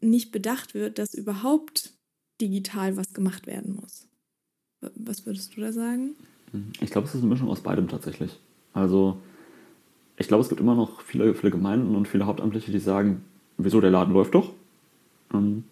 nicht 0.00 0.32
bedacht 0.32 0.74
wird, 0.74 0.98
dass 0.98 1.14
überhaupt 1.14 1.94
digital 2.40 2.96
was 2.96 3.12
gemacht 3.12 3.46
werden 3.46 3.74
muss? 3.74 4.08
Was 4.80 5.26
würdest 5.26 5.56
du 5.56 5.60
da 5.60 5.72
sagen? 5.72 6.16
Ich 6.80 6.90
glaube, 6.90 7.06
es 7.06 7.14
ist 7.14 7.20
eine 7.20 7.28
Mischung 7.28 7.48
aus 7.48 7.62
beidem 7.62 7.88
tatsächlich. 7.88 8.40
Also, 8.72 9.20
ich 10.20 10.28
glaube, 10.28 10.42
es 10.42 10.50
gibt 10.50 10.60
immer 10.60 10.74
noch 10.74 11.00
viele, 11.00 11.34
viele 11.34 11.50
Gemeinden 11.50 11.96
und 11.96 12.06
viele 12.06 12.26
Hauptamtliche, 12.26 12.70
die 12.70 12.78
sagen, 12.78 13.24
wieso 13.56 13.80
der 13.80 13.90
Laden 13.90 14.12
läuft 14.12 14.34
doch. 14.34 14.52
Ähm, 15.32 15.64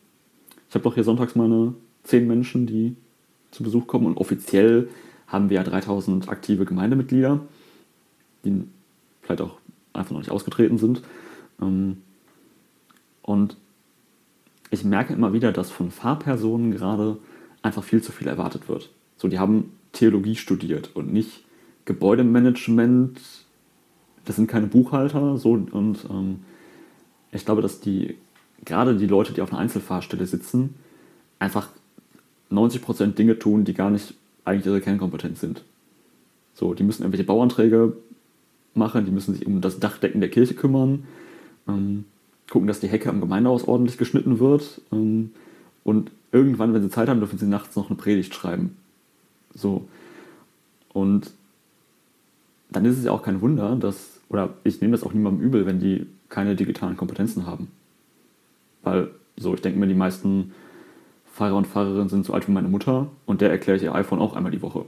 ich 0.69 0.75
habe 0.75 0.85
doch 0.85 0.95
hier 0.95 1.05
sonntags 1.05 1.37
meine 1.37 1.75
zehn 2.03 2.27
Menschen, 2.27 2.67
die 2.67 2.97
zu 3.51 3.63
Besuch 3.63 3.87
kommen 3.87 4.07
und 4.07 4.17
offiziell 4.17 4.89
haben 5.27 5.51
wir 5.51 5.59
ja 5.59 5.65
3000 5.65 6.31
aktive 6.31 6.65
Gemeindemitglieder, 6.65 7.41
die 8.45 8.65
vielleicht 9.21 9.43
auch 9.43 9.59
einfach 9.93 10.13
noch 10.13 10.21
nicht 10.21 10.31
ausgetreten 10.31 10.79
sind. 10.79 11.03
Ähm, 11.61 11.99
und 13.21 13.59
ich 14.71 14.83
merke 14.83 15.13
immer 15.13 15.35
wieder, 15.35 15.53
dass 15.53 15.71
von 15.71 15.91
Fahrpersonen 15.91 16.71
gerade 16.71 17.19
einfach 17.61 17.85
viel 17.85 18.03
zu 18.03 18.13
viel 18.13 18.29
erwartet 18.29 18.67
wird. 18.67 18.89
So, 19.19 19.29
die 19.29 19.39
haben 19.39 19.73
Theologie 19.93 20.37
studiert 20.37 20.91
und 20.95 21.13
nicht 21.13 21.45
Gebäudemanagement. 21.85 23.21
Das 24.29 24.37
sind 24.37 24.47
keine 24.47 24.67
Buchhalter. 24.67 25.39
So, 25.39 25.53
und 25.53 26.07
ähm, 26.11 26.41
ich 27.33 27.47
glaube, 27.47 27.63
dass 27.63 27.81
die, 27.81 28.17
gerade 28.63 28.95
die 28.95 29.07
Leute, 29.07 29.33
die 29.33 29.41
auf 29.41 29.51
einer 29.51 29.61
Einzelfahrstelle 29.61 30.27
sitzen, 30.27 30.75
einfach 31.39 31.71
90% 32.53 33.15
Dinge 33.15 33.39
tun, 33.39 33.65
die 33.65 33.73
gar 33.73 33.89
nicht 33.89 34.13
eigentlich 34.45 34.67
ihre 34.67 34.83
Kernkompetenz 34.83 35.41
sind. 35.41 35.65
So, 36.53 36.75
die 36.75 36.83
müssen 36.83 37.03
irgendwelche 37.03 37.25
Bauanträge 37.25 37.97
machen, 38.75 39.07
die 39.07 39.13
müssen 39.13 39.33
sich 39.33 39.47
um 39.47 39.63
das 39.63 39.81
Dachdecken 39.81 40.21
der 40.21 40.31
Kirche 40.31 40.53
kümmern, 40.53 41.05
ähm, 41.67 42.05
gucken, 42.51 42.69
dass 42.69 42.81
die 42.81 42.89
Hecke 42.89 43.09
am 43.09 43.21
Gemeindehaus 43.21 43.65
ordentlich 43.65 43.97
geschnitten 43.97 44.41
wird 44.41 44.83
ähm, 44.93 45.31
und 45.85 46.11
irgendwann, 46.33 46.75
wenn 46.75 46.83
sie 46.83 46.91
Zeit 46.91 47.09
haben, 47.09 47.21
dürfen 47.21 47.39
sie 47.39 47.47
nachts 47.47 47.77
noch 47.77 47.89
eine 47.89 47.97
Predigt 47.97 48.35
schreiben. 48.35 48.77
So. 49.55 49.89
Und 50.93 51.31
dann 52.69 52.85
ist 52.85 52.99
es 52.99 53.05
ja 53.05 53.13
auch 53.13 53.23
kein 53.23 53.41
Wunder, 53.41 53.75
dass, 53.77 54.18
oder 54.29 54.55
ich 54.65 54.81
nehme 54.81 54.93
das 54.93 55.05
auch 55.05 55.13
niemandem 55.13 55.45
übel, 55.45 55.67
wenn 55.67 55.81
die 55.81 56.07
keine 56.29 56.55
digitalen 56.55 56.97
Kompetenzen 56.97 57.47
haben. 57.47 57.69
Weil, 58.83 59.11
so, 59.37 59.55
ich 59.55 59.63
denke 59.63 59.79
mir, 59.79 59.87
die 59.87 59.95
meisten 59.95 60.53
Fahrer 61.33 61.57
und 61.57 61.67
Fahrerinnen 61.67 62.09
sind 62.09 62.27
so 62.27 62.35
alt 62.35 62.49
wie 62.49 62.53
meine 62.53 62.69
Mutter 62.69 63.09
und 63.27 63.41
der 63.41 63.51
erkläre 63.51 63.77
ich 63.77 63.85
ihr 63.85 63.95
iPhone 63.95 64.19
auch 64.19 64.35
einmal 64.35 64.53
die 64.53 64.63
Woche. 64.63 64.85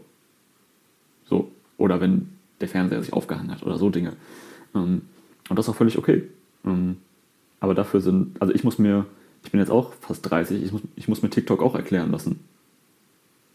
So. 1.25 1.51
Oder 1.79 2.01
wenn 2.01 2.29
der 2.61 2.69
Fernseher 2.69 3.03
sich 3.03 3.13
aufgehangen 3.13 3.51
hat 3.51 3.63
oder 3.63 3.79
so 3.79 3.89
Dinge. 3.89 4.13
Ähm, 4.75 5.03
und 5.49 5.59
das 5.59 5.67
ist 5.67 5.71
auch 5.71 5.77
völlig 5.77 5.97
okay. 5.97 6.25
Ähm, 6.65 6.97
aber 7.61 7.75
dafür 7.75 8.01
sind, 8.01 8.41
also 8.41 8.53
ich 8.55 8.65
muss 8.65 8.79
mir, 8.79 9.07
ich 9.45 9.51
bin 9.51 9.61
jetzt 9.61 9.71
auch 9.71 9.95
fast 9.95 10.29
30, 10.31 10.63
ich 10.63 10.73
muss, 10.73 10.83
ich 10.97 11.09
muss 11.09 11.23
mir 11.23 11.31
TikTok 11.31 11.63
auch 11.63 11.75
erklären 11.75 12.11
lassen. 12.11 12.41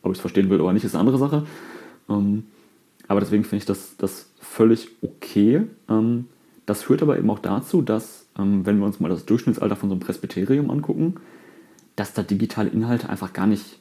Ob 0.01 0.11
ich 0.11 0.17
es 0.17 0.21
verstehen 0.21 0.49
will 0.49 0.61
oder 0.61 0.73
nicht, 0.73 0.83
ist 0.83 0.95
eine 0.95 1.01
andere 1.01 1.17
Sache. 1.17 1.45
Ähm, 2.09 2.45
aber 3.07 3.19
deswegen 3.19 3.43
finde 3.43 3.57
ich 3.57 3.65
das, 3.65 3.97
das 3.97 4.29
völlig 4.39 4.89
okay. 5.01 5.63
das 6.65 6.83
führt 6.83 7.01
aber 7.01 7.17
eben 7.17 7.29
auch 7.29 7.39
dazu, 7.39 7.81
dass, 7.81 8.25
wenn 8.35 8.79
wir 8.79 8.85
uns 8.85 8.99
mal 8.99 9.09
das 9.09 9.25
Durchschnittsalter 9.25 9.75
von 9.75 9.89
so 9.89 9.95
einem 9.95 10.01
Presbyterium 10.01 10.69
angucken, 10.71 11.15
dass 11.95 12.13
da 12.13 12.23
digitale 12.23 12.69
Inhalte 12.69 13.09
einfach 13.09 13.33
gar 13.33 13.47
nicht 13.47 13.79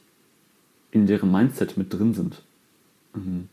in 0.91 1.07
deren 1.07 1.31
Mindset 1.31 1.77
mit 1.77 1.93
drin 1.93 2.13
sind. 2.13 2.41
Ähm, 3.15 3.49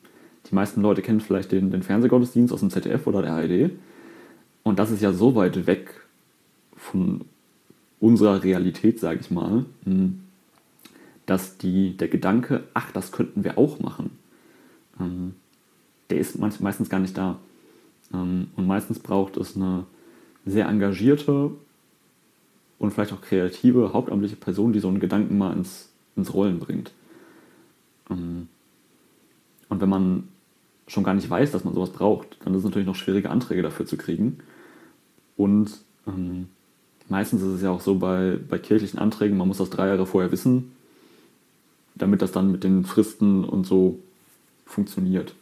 die 0.50 0.54
meisten 0.54 0.82
Leute 0.82 1.02
kennen 1.02 1.20
vielleicht 1.20 1.52
den, 1.52 1.70
den 1.70 1.82
Fernsehgottesdienst 1.82 2.52
aus 2.52 2.60
dem 2.60 2.70
ZDF 2.70 3.06
oder 3.06 3.22
der 3.22 3.32
ARD. 3.32 3.70
Und 4.62 4.78
das 4.78 4.90
ist 4.90 5.02
ja 5.02 5.12
so 5.12 5.34
weit 5.34 5.66
weg 5.66 5.90
von 6.76 7.22
unserer 8.00 8.42
Realität, 8.42 9.00
sage 9.00 9.20
ich 9.20 9.30
mal, 9.30 9.64
hm, 9.84 10.20
dass 11.26 11.58
die, 11.58 11.96
der 11.96 12.08
Gedanke, 12.08 12.64
ach, 12.74 12.90
das 12.92 13.12
könnten 13.12 13.44
wir 13.44 13.58
auch 13.58 13.78
machen, 13.80 14.10
ähm, 15.00 15.34
der 16.10 16.18
ist 16.18 16.38
meistens 16.38 16.88
gar 16.88 17.00
nicht 17.00 17.16
da. 17.16 17.38
Ähm, 18.12 18.48
und 18.56 18.66
meistens 18.66 18.98
braucht 18.98 19.36
es 19.36 19.56
eine 19.56 19.84
sehr 20.44 20.66
engagierte 20.66 21.50
und 22.78 22.90
vielleicht 22.92 23.12
auch 23.12 23.20
kreative, 23.20 23.92
hauptamtliche 23.92 24.36
Person, 24.36 24.72
die 24.72 24.80
so 24.80 24.88
einen 24.88 25.00
Gedanken 25.00 25.38
mal 25.38 25.52
ins, 25.52 25.90
ins 26.16 26.34
Rollen 26.34 26.58
bringt. 26.58 26.92
Ähm, 28.10 28.48
und 29.68 29.80
wenn 29.80 29.88
man 29.88 30.28
schon 30.88 31.04
gar 31.04 31.14
nicht 31.14 31.30
weiß, 31.30 31.52
dass 31.52 31.64
man 31.64 31.74
sowas 31.74 31.90
braucht, 31.90 32.36
dann 32.44 32.52
ist 32.52 32.58
es 32.58 32.64
natürlich 32.64 32.86
noch 32.86 32.96
schwierige 32.96 33.30
Anträge 33.30 33.62
dafür 33.62 33.86
zu 33.86 33.96
kriegen. 33.96 34.38
Und 35.36 35.70
ähm, 36.06 36.48
meistens 37.08 37.40
ist 37.40 37.48
es 37.48 37.62
ja 37.62 37.70
auch 37.70 37.80
so 37.80 37.94
bei, 37.98 38.38
bei 38.48 38.58
kirchlichen 38.58 38.98
Anträgen, 38.98 39.38
man 39.38 39.48
muss 39.48 39.58
das 39.58 39.70
drei 39.70 39.88
Jahre 39.88 40.06
vorher 40.06 40.32
wissen, 40.32 40.72
damit 41.94 42.20
das 42.20 42.32
dann 42.32 42.50
mit 42.50 42.64
den 42.64 42.84
Fristen 42.84 43.44
und 43.44 43.64
so 43.64 43.98
funktioniert. 44.66 45.34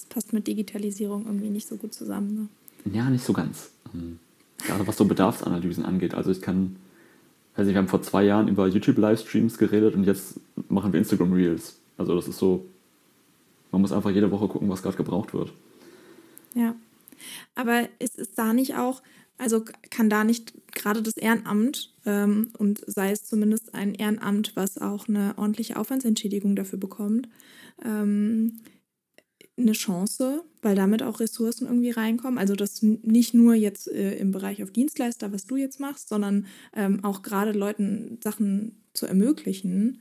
Das 0.00 0.06
passt 0.06 0.32
mit 0.32 0.46
Digitalisierung 0.46 1.26
irgendwie 1.26 1.50
nicht 1.50 1.68
so 1.68 1.76
gut 1.76 1.92
zusammen. 1.92 2.48
Ne? 2.84 2.94
Ja, 2.94 3.10
nicht 3.10 3.24
so 3.24 3.34
ganz. 3.34 3.70
Ähm, 3.94 4.18
Gerade 4.58 4.86
was 4.86 4.96
so 4.96 5.04
Bedarfsanalysen 5.04 5.84
angeht. 5.84 6.14
Also 6.14 6.30
ich 6.30 6.40
kann, 6.40 6.76
also 7.54 7.70
wir 7.70 7.76
haben 7.76 7.88
vor 7.88 8.00
zwei 8.00 8.24
Jahren 8.24 8.48
über 8.48 8.66
YouTube-Livestreams 8.66 9.58
geredet 9.58 9.94
und 9.94 10.04
jetzt 10.04 10.40
machen 10.68 10.92
wir 10.92 10.98
Instagram 10.98 11.34
Reels. 11.34 11.76
Also 11.98 12.14
das 12.14 12.28
ist 12.28 12.38
so, 12.38 12.64
man 13.72 13.82
muss 13.82 13.92
einfach 13.92 14.10
jede 14.10 14.30
Woche 14.30 14.48
gucken, 14.48 14.70
was 14.70 14.82
gerade 14.82 14.96
gebraucht 14.96 15.34
wird. 15.34 15.52
Ja. 16.54 16.74
Aber 17.54 17.86
ist 17.98 18.18
es 18.18 18.32
da 18.32 18.54
nicht 18.54 18.76
auch, 18.76 19.02
also 19.36 19.62
kann 19.90 20.08
da 20.08 20.24
nicht 20.24 20.54
gerade 20.72 21.02
das 21.02 21.18
Ehrenamt 21.18 21.92
ähm, 22.06 22.52
und 22.56 22.82
sei 22.86 23.10
es 23.10 23.24
zumindest 23.24 23.74
ein 23.74 23.94
Ehrenamt, 23.94 24.56
was 24.56 24.78
auch 24.78 25.08
eine 25.08 25.34
ordentliche 25.36 25.76
Aufwandsentschädigung 25.76 26.56
dafür 26.56 26.78
bekommt, 26.78 27.28
ähm, 27.84 28.60
eine 29.62 29.72
Chance, 29.72 30.42
weil 30.62 30.74
damit 30.74 31.02
auch 31.02 31.20
Ressourcen 31.20 31.66
irgendwie 31.66 31.90
reinkommen. 31.90 32.38
Also 32.38 32.54
das 32.54 32.82
nicht 32.82 33.34
nur 33.34 33.54
jetzt 33.54 33.90
äh, 33.90 34.16
im 34.16 34.32
Bereich 34.32 34.62
auf 34.62 34.70
Dienstleister, 34.70 35.32
was 35.32 35.46
du 35.46 35.56
jetzt 35.56 35.80
machst, 35.80 36.08
sondern 36.08 36.46
ähm, 36.74 37.04
auch 37.04 37.22
gerade 37.22 37.52
Leuten 37.52 38.18
Sachen 38.22 38.80
zu 38.92 39.06
ermöglichen, 39.06 40.00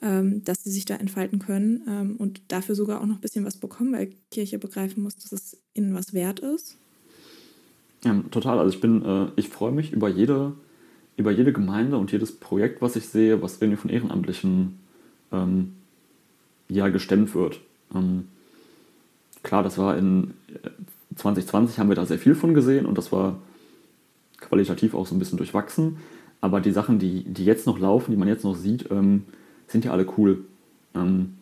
ähm, 0.00 0.42
dass 0.44 0.64
sie 0.64 0.70
sich 0.70 0.84
da 0.84 0.96
entfalten 0.96 1.38
können 1.38 1.82
ähm, 1.88 2.16
und 2.16 2.42
dafür 2.48 2.74
sogar 2.74 3.00
auch 3.00 3.06
noch 3.06 3.16
ein 3.16 3.20
bisschen 3.20 3.44
was 3.44 3.56
bekommen, 3.56 3.92
weil 3.92 4.10
Kirche 4.30 4.58
begreifen 4.58 5.02
muss, 5.02 5.16
dass 5.16 5.32
es 5.32 5.56
ihnen 5.74 5.94
was 5.94 6.12
wert 6.12 6.40
ist. 6.40 6.76
Ja, 8.04 8.20
total. 8.30 8.58
Also 8.58 8.74
ich 8.74 8.80
bin, 8.80 9.04
äh, 9.04 9.28
ich 9.36 9.48
freue 9.48 9.72
mich 9.72 9.92
über 9.92 10.08
jede, 10.08 10.54
über 11.16 11.30
jede 11.30 11.52
Gemeinde 11.52 11.98
und 11.98 12.10
jedes 12.10 12.32
Projekt, 12.32 12.82
was 12.82 12.96
ich 12.96 13.08
sehe, 13.08 13.42
was 13.42 13.60
irgendwie 13.60 13.80
von 13.80 13.90
Ehrenamtlichen 13.90 14.80
ähm, 15.30 15.74
ja 16.68 16.88
gestemmt 16.88 17.34
wird. 17.34 17.60
Ähm, 17.94 18.26
klar, 19.42 19.62
das 19.62 19.78
war 19.78 19.96
in 19.96 20.34
2020 21.16 21.76
äh, 21.76 21.80
haben 21.80 21.88
wir 21.88 21.96
da 21.96 22.06
sehr 22.06 22.18
viel 22.18 22.34
von 22.34 22.54
gesehen 22.54 22.86
und 22.86 22.98
das 22.98 23.12
war 23.12 23.38
qualitativ 24.40 24.94
auch 24.94 25.06
so 25.06 25.14
ein 25.14 25.18
bisschen 25.18 25.38
durchwachsen. 25.38 25.98
Aber 26.40 26.60
die 26.60 26.72
Sachen, 26.72 26.98
die, 26.98 27.22
die 27.24 27.44
jetzt 27.44 27.66
noch 27.66 27.78
laufen, 27.78 28.10
die 28.10 28.16
man 28.16 28.28
jetzt 28.28 28.44
noch 28.44 28.56
sieht, 28.56 28.90
ähm, 28.90 29.24
sind 29.68 29.84
ja 29.84 29.92
alle 29.92 30.06
cool. 30.18 30.44
Ähm, 30.94 31.34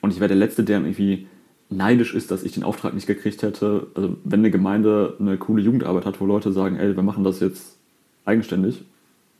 und 0.00 0.12
ich 0.12 0.20
wäre 0.20 0.28
der 0.28 0.36
Letzte, 0.36 0.64
der 0.64 0.80
irgendwie 0.80 1.26
neidisch 1.68 2.14
ist, 2.14 2.30
dass 2.30 2.42
ich 2.42 2.52
den 2.52 2.64
Auftrag 2.64 2.94
nicht 2.94 3.06
gekriegt 3.06 3.42
hätte. 3.42 3.88
Also 3.94 4.16
wenn 4.24 4.40
eine 4.40 4.50
Gemeinde 4.50 5.16
eine 5.20 5.36
coole 5.36 5.62
Jugendarbeit 5.62 6.06
hat, 6.06 6.20
wo 6.20 6.26
Leute 6.26 6.52
sagen, 6.52 6.76
ey, 6.76 6.96
wir 6.96 7.02
machen 7.02 7.22
das 7.22 7.40
jetzt 7.40 7.76
eigenständig, 8.24 8.82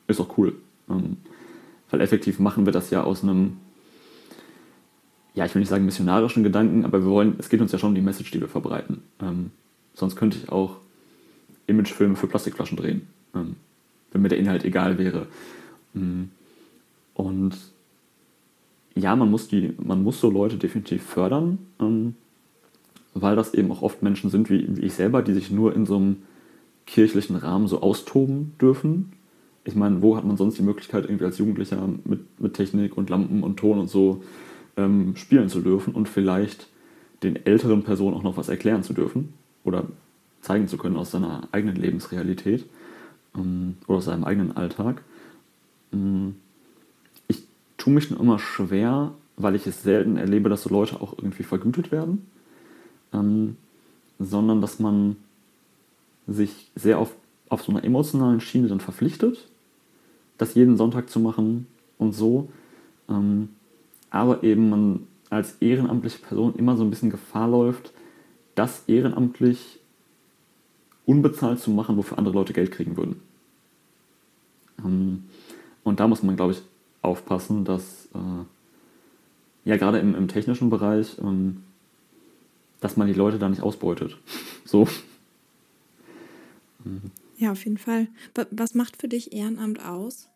ist 0.06 0.20
doch 0.20 0.36
cool. 0.38 0.54
Ähm, 0.88 1.16
weil 1.90 2.00
effektiv 2.00 2.38
machen 2.38 2.66
wir 2.66 2.72
das 2.72 2.90
ja 2.90 3.02
aus 3.02 3.22
einem 3.22 3.56
ja, 5.34 5.44
ich 5.44 5.54
will 5.54 5.60
nicht 5.60 5.68
sagen 5.68 5.84
missionarischen 5.84 6.42
Gedanken, 6.42 6.84
aber 6.84 7.02
wir 7.02 7.10
wollen, 7.10 7.36
es 7.38 7.48
geht 7.48 7.60
uns 7.60 7.72
ja 7.72 7.78
schon 7.78 7.90
um 7.90 7.94
die 7.94 8.00
Message, 8.00 8.30
die 8.30 8.40
wir 8.40 8.48
verbreiten. 8.48 9.02
Ähm, 9.20 9.50
sonst 9.94 10.16
könnte 10.16 10.38
ich 10.38 10.50
auch 10.50 10.76
Imagefilme 11.66 12.16
für 12.16 12.26
Plastikflaschen 12.26 12.76
drehen, 12.76 13.06
ähm, 13.34 13.56
wenn 14.12 14.22
mir 14.22 14.28
der 14.28 14.38
Inhalt 14.38 14.64
egal 14.64 14.98
wäre. 14.98 15.26
Ähm, 15.94 16.30
und 17.14 17.56
ja, 18.96 19.14
man 19.14 19.30
muss, 19.30 19.48
die, 19.48 19.74
man 19.78 20.02
muss 20.02 20.20
so 20.20 20.30
Leute 20.30 20.56
definitiv 20.56 21.02
fördern, 21.02 21.58
ähm, 21.80 22.16
weil 23.14 23.36
das 23.36 23.54
eben 23.54 23.70
auch 23.70 23.82
oft 23.82 24.02
Menschen 24.02 24.30
sind 24.30 24.50
wie, 24.50 24.66
wie 24.76 24.82
ich 24.82 24.94
selber, 24.94 25.22
die 25.22 25.32
sich 25.32 25.50
nur 25.50 25.74
in 25.74 25.86
so 25.86 25.96
einem 25.96 26.16
kirchlichen 26.86 27.36
Rahmen 27.36 27.68
so 27.68 27.82
austoben 27.82 28.54
dürfen. 28.60 29.12
Ich 29.64 29.76
meine, 29.76 30.02
wo 30.02 30.16
hat 30.16 30.24
man 30.24 30.36
sonst 30.36 30.58
die 30.58 30.62
Möglichkeit, 30.62 31.04
irgendwie 31.04 31.24
als 31.24 31.38
Jugendlicher 31.38 31.88
mit, 32.04 32.40
mit 32.40 32.54
Technik 32.54 32.96
und 32.96 33.10
Lampen 33.10 33.42
und 33.42 33.58
Ton 33.58 33.78
und 33.78 33.88
so 33.88 34.22
ähm, 34.76 35.16
spielen 35.16 35.48
zu 35.48 35.60
dürfen 35.60 35.94
und 35.94 36.08
vielleicht 36.08 36.68
den 37.22 37.44
älteren 37.44 37.82
Personen 37.82 38.16
auch 38.16 38.22
noch 38.22 38.36
was 38.36 38.48
erklären 38.48 38.82
zu 38.82 38.92
dürfen 38.92 39.34
oder 39.64 39.86
zeigen 40.40 40.68
zu 40.68 40.78
können 40.78 40.96
aus 40.96 41.10
seiner 41.10 41.48
eigenen 41.52 41.76
Lebensrealität. 41.76 42.64
ähm, 43.36 43.76
oder 43.86 43.98
aus 43.98 44.04
seinem 44.06 44.24
eigenen 44.24 44.56
Alltag. 44.56 45.02
Ähm, 45.92 46.36
ich 47.28 47.44
tue 47.76 47.92
mich 47.92 48.10
nur 48.10 48.20
immer 48.20 48.38
schwer, 48.38 49.12
weil 49.36 49.54
ich 49.54 49.66
es 49.66 49.82
selten 49.82 50.16
erlebe, 50.16 50.48
dass 50.48 50.62
so 50.62 50.70
Leute 50.70 51.00
auch 51.00 51.14
irgendwie 51.16 51.42
vergütet 51.42 51.92
werden, 51.92 52.26
ähm, 53.12 53.56
sondern 54.18 54.60
dass 54.60 54.78
man 54.78 55.16
sich 56.26 56.70
sehr 56.74 56.98
auf, 56.98 57.14
auf 57.48 57.62
so 57.62 57.72
einer 57.72 57.84
emotionalen 57.84 58.40
Schiene 58.40 58.68
dann 58.68 58.80
verpflichtet, 58.80 59.48
das 60.38 60.54
jeden 60.54 60.76
Sonntag 60.76 61.10
zu 61.10 61.20
machen 61.20 61.66
und 61.98 62.12
so. 62.12 62.50
Ähm, 63.08 63.50
aber 64.10 64.42
eben 64.42 64.68
man 64.68 65.06
als 65.30 65.54
ehrenamtliche 65.60 66.18
Person 66.18 66.56
immer 66.56 66.76
so 66.76 66.84
ein 66.84 66.90
bisschen 66.90 67.10
Gefahr 67.10 67.48
läuft, 67.48 67.92
das 68.54 68.84
ehrenamtlich 68.88 69.78
unbezahlt 71.06 71.60
zu 71.60 71.70
machen, 71.70 71.96
wofür 71.96 72.18
andere 72.18 72.34
Leute 72.34 72.52
Geld 72.52 72.72
kriegen 72.72 72.96
würden. 72.96 73.22
Ähm, 74.84 75.24
und 75.84 76.00
da 76.00 76.08
muss 76.08 76.22
man, 76.22 76.36
glaube 76.36 76.52
ich, 76.52 76.62
aufpassen, 77.02 77.64
dass 77.64 78.08
äh, 78.14 78.44
ja 79.64 79.76
gerade 79.76 79.98
im, 79.98 80.14
im, 80.14 80.28
technischen 80.28 80.70
Bereich, 80.70 81.16
ähm, 81.18 81.62
dass 82.80 82.96
man 82.96 83.06
die 83.06 83.14
Leute 83.14 83.38
da 83.38 83.48
nicht 83.48 83.62
ausbeutet. 83.62 84.18
so. 84.64 84.88
Ja, 87.36 87.52
auf 87.52 87.64
jeden 87.64 87.78
Fall. 87.78 88.08
Was 88.50 88.74
macht 88.74 88.96
für 88.96 89.08
dich 89.08 89.32
Ehrenamt 89.32 89.84
aus? 89.84 90.28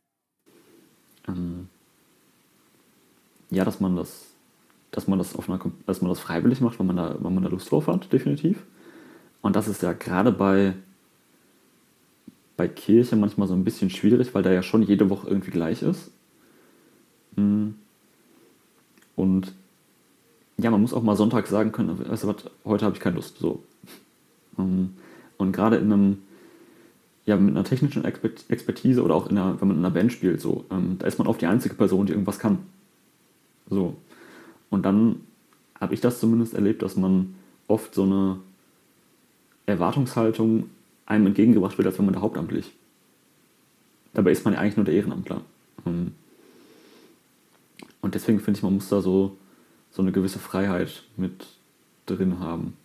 Ähm, 1.27 1.69
ja, 3.51 3.65
dass 3.65 3.81
man 3.81 3.97
das, 3.97 4.27
dass 4.91 5.09
man 5.09 5.19
das 5.19 5.35
auf 5.37 5.49
einer, 5.49 5.61
dass 5.87 6.01
man 6.01 6.09
das 6.09 6.21
freiwillig 6.21 6.61
macht, 6.61 6.79
wenn 6.79 6.87
man 6.87 6.97
da, 6.97 7.17
wenn 7.21 7.35
man 7.35 7.43
da 7.43 7.49
Lust 7.49 7.71
drauf 7.71 7.87
hat, 7.87 8.13
definitiv. 8.13 8.65
Und 9.43 9.57
das 9.57 9.69
ist 9.69 9.83
ja 9.83 9.93
gerade 9.93 10.33
bei, 10.33 10.75
bei 12.57 12.69
Kirche 12.69 13.17
manchmal 13.17 13.49
so 13.49 13.55
ein 13.55 13.65
bisschen 13.65 13.91
schwierig, 13.91 14.35
weil 14.35 14.43
da 14.43 14.53
ja 14.53 14.63
schon 14.63 14.83
jede 14.83 15.11
Woche 15.11 15.29
irgendwie 15.29 15.51
gleich 15.51 15.83
ist. 15.83 16.11
Hm. 17.37 17.75
Und 19.17 19.53
ja, 20.57 20.71
man 20.71 20.81
muss 20.81 20.95
auch 20.95 21.03
mal 21.03 21.17
Sonntag 21.17 21.47
sagen 21.47 21.73
können, 21.73 21.99
weißt 22.09 22.25
du 22.25 22.29
was, 22.29 22.37
heute 22.65 22.85
habe 22.85 22.95
ich 22.95 23.01
keine 23.01 23.17
Lust. 23.17 23.39
So. 23.39 23.63
Ähm, 24.59 24.95
und 25.37 25.53
gerade 25.53 25.77
in 25.77 25.93
einem, 25.93 26.19
ja, 27.27 27.37
mit 27.37 27.55
einer 27.55 27.65
technischen 27.65 28.05
Expertise 28.05 29.03
oder 29.03 29.15
auch 29.15 29.29
in 29.29 29.37
einer, 29.39 29.61
wenn 29.61 29.69
man 29.69 29.79
in 29.79 29.85
einer 29.85 29.95
Band 29.95 30.13
spielt, 30.13 30.41
so, 30.41 30.65
ähm, 30.71 30.97
da 30.99 31.07
ist 31.07 31.19
man 31.19 31.27
oft 31.27 31.41
die 31.41 31.47
einzige 31.47 31.75
Person, 31.75 32.07
die 32.07 32.13
irgendwas 32.13 32.39
kann. 32.39 32.59
So. 33.75 33.97
Und 34.71 34.85
dann 34.87 35.21
habe 35.81 35.95
ich 35.95 36.01
das 36.01 36.21
zumindest 36.21 36.55
erlebt, 36.55 36.83
dass 36.83 36.97
man 36.97 37.35
oft 37.69 37.95
so 37.95 38.05
eine 38.05 38.39
Erwartungshaltung 39.67 40.71
einem 41.07 41.27
entgegengebracht 41.27 41.77
wird, 41.77 41.87
als 41.87 41.99
wenn 41.99 42.07
man 42.07 42.15
da 42.15 42.21
hauptamtlich. 42.21 42.73
Dabei 44.15 44.31
ist 44.31 44.45
man 44.45 44.55
ja 44.55 44.61
eigentlich 44.61 44.77
nur 44.77 44.85
der 44.85 44.95
Ehrenamtler. 44.95 45.43
Ähm, 45.87 46.13
und 48.01 48.15
deswegen 48.15 48.41
finde 48.41 48.59
ich, 48.59 48.63
man 48.63 48.75
muss 48.75 48.89
da 48.89 49.01
so, 49.01 49.37
so 49.91 50.03
eine 50.03 50.13
gewisse 50.13 50.39
Freiheit 50.39 51.03
mit 51.17 51.47
drin 52.07 52.39
haben. 52.39 52.77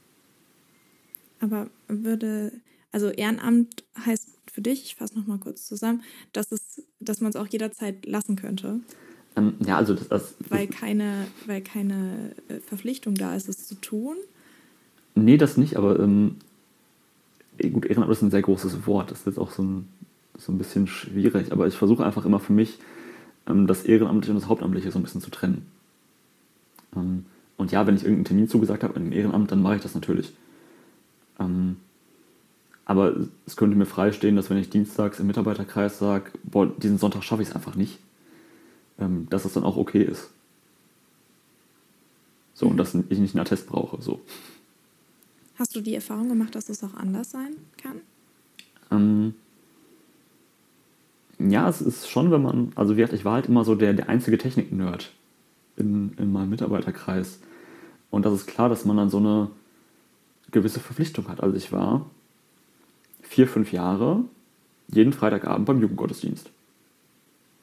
Aber 1.40 1.70
würde, 1.88 2.52
also 2.92 3.10
Ehrenamt 3.10 3.84
heißt 4.06 4.30
für 4.52 4.62
dich, 4.62 4.84
ich 4.84 4.96
fasse 4.96 5.18
nochmal 5.18 5.38
kurz 5.38 5.66
zusammen, 5.66 6.04
dass, 6.34 6.50
dass 7.00 7.22
man 7.22 7.30
es 7.30 7.36
auch 7.36 7.48
jederzeit 7.48 8.06
lassen 8.06 8.36
könnte. 8.36 8.80
Ähm, 9.40 9.54
ja, 9.66 9.78
also 9.78 9.94
das, 9.94 10.08
das, 10.08 10.36
weil 10.50 10.68
keine, 10.68 11.28
weil 11.46 11.62
keine 11.62 12.32
äh, 12.48 12.60
Verpflichtung 12.60 13.16
da 13.16 13.36
ist, 13.36 13.50
es 13.50 13.68
zu 13.68 13.76
tun. 13.76 14.16
Nee, 15.16 15.38
das 15.38 15.58
nicht, 15.58 15.78
aber 15.78 16.00
ähm, 16.00 16.36
gut, 17.58 17.86
Ehrenamt 17.86 18.12
ist 18.12 18.22
ein 18.22 18.32
sehr 18.32 18.42
großes 18.42 18.86
Wort. 18.86 19.12
Das 19.12 19.20
ist 19.20 19.26
jetzt 19.26 19.40
auch 19.40 19.52
so 19.52 19.64
ein, 19.64 19.88
so 20.38 20.52
ein 20.52 20.58
bisschen 20.58 20.88
schwierig, 20.88 21.52
aber 21.52 21.68
ich 21.68 21.76
versuche 21.76 22.06
einfach 22.06 22.26
immer 22.26 22.40
für 22.40 22.54
mich, 22.54 22.80
ähm, 23.48 23.68
das 23.68 23.84
Ehrenamtliche 23.84 24.32
und 24.34 24.42
das 24.42 24.50
Hauptamtliche 24.50 24.92
so 24.92 25.00
ein 25.00 25.04
bisschen 25.04 25.22
zu 25.22 25.32
trennen. 25.32 25.66
Ähm, 26.96 27.26
und 27.58 27.72
ja, 27.72 27.86
wenn 27.86 27.96
ich 27.96 28.04
irgendeinen 28.04 28.26
Termin 28.26 28.48
zugesagt 28.48 28.84
habe 28.84 28.96
in 28.96 29.04
einem 29.04 29.12
Ehrenamt, 29.14 29.52
dann 29.52 29.62
mache 29.62 29.76
ich 29.76 29.82
das 29.82 29.96
natürlich. 29.96 30.34
Ähm, 31.40 31.78
aber 32.86 33.16
es 33.46 33.56
könnte 33.56 33.78
mir 33.78 33.86
freistehen, 33.86 34.36
dass 34.36 34.50
wenn 34.50 34.58
ich 34.58 34.70
dienstags 34.70 35.20
im 35.20 35.28
Mitarbeiterkreis 35.28 36.00
sage, 36.00 36.32
boah, 36.44 36.68
diesen 36.68 36.98
Sonntag 36.98 37.24
schaffe 37.24 37.44
ich 37.44 37.50
es 37.50 37.56
einfach 37.56 37.76
nicht, 37.76 38.00
ähm, 39.00 39.28
dass 39.30 39.44
das 39.44 39.54
dann 39.54 39.64
auch 39.64 39.78
okay 39.78 40.04
ist. 40.04 40.30
So, 42.54 42.68
und 42.68 42.78
dass 42.78 42.94
ich 42.94 43.20
nicht 43.20 43.36
einen 43.36 43.42
Attest 43.42 43.68
brauche. 43.68 44.02
So. 44.02 44.22
Hast 45.56 45.76
du 45.76 45.82
die 45.82 45.96
Erfahrung 45.96 46.30
gemacht, 46.30 46.56
dass 46.56 46.70
es 46.70 46.84
auch 46.84 46.94
anders 46.94 47.32
sein 47.32 47.56
kann? 47.82 48.02
Ähm, 48.92 49.34
ja, 51.40 51.70
es 51.70 51.82
ist 51.82 52.10
schon, 52.10 52.32
wenn 52.32 52.42
man, 52.42 52.72
also 52.76 52.94
ich 52.96 53.26
war 53.26 53.34
halt 53.34 53.48
immer 53.48 53.64
so 53.64 53.76
der, 53.76 53.94
der 53.94 54.10
einzige 54.10 54.38
Technik-Nerd 54.38 55.12
in, 55.78 56.14
in 56.18 56.32
meinem 56.32 56.50
Mitarbeiterkreis. 56.50 57.40
Und 58.12 58.26
das 58.26 58.34
ist 58.34 58.48
klar, 58.48 58.70
dass 58.70 58.86
man 58.86 58.98
dann 58.98 59.10
so 59.10 59.18
eine 59.18 59.50
gewisse 60.52 60.80
Verpflichtung 60.80 61.28
hat. 61.28 61.42
Also 61.42 61.56
ich 61.56 61.72
war 61.72 62.10
vier, 63.22 63.48
fünf 63.48 63.72
Jahre 63.72 64.24
jeden 64.92 65.14
Freitagabend 65.14 65.66
beim 65.66 65.82
Jugendgottesdienst. 65.82 66.50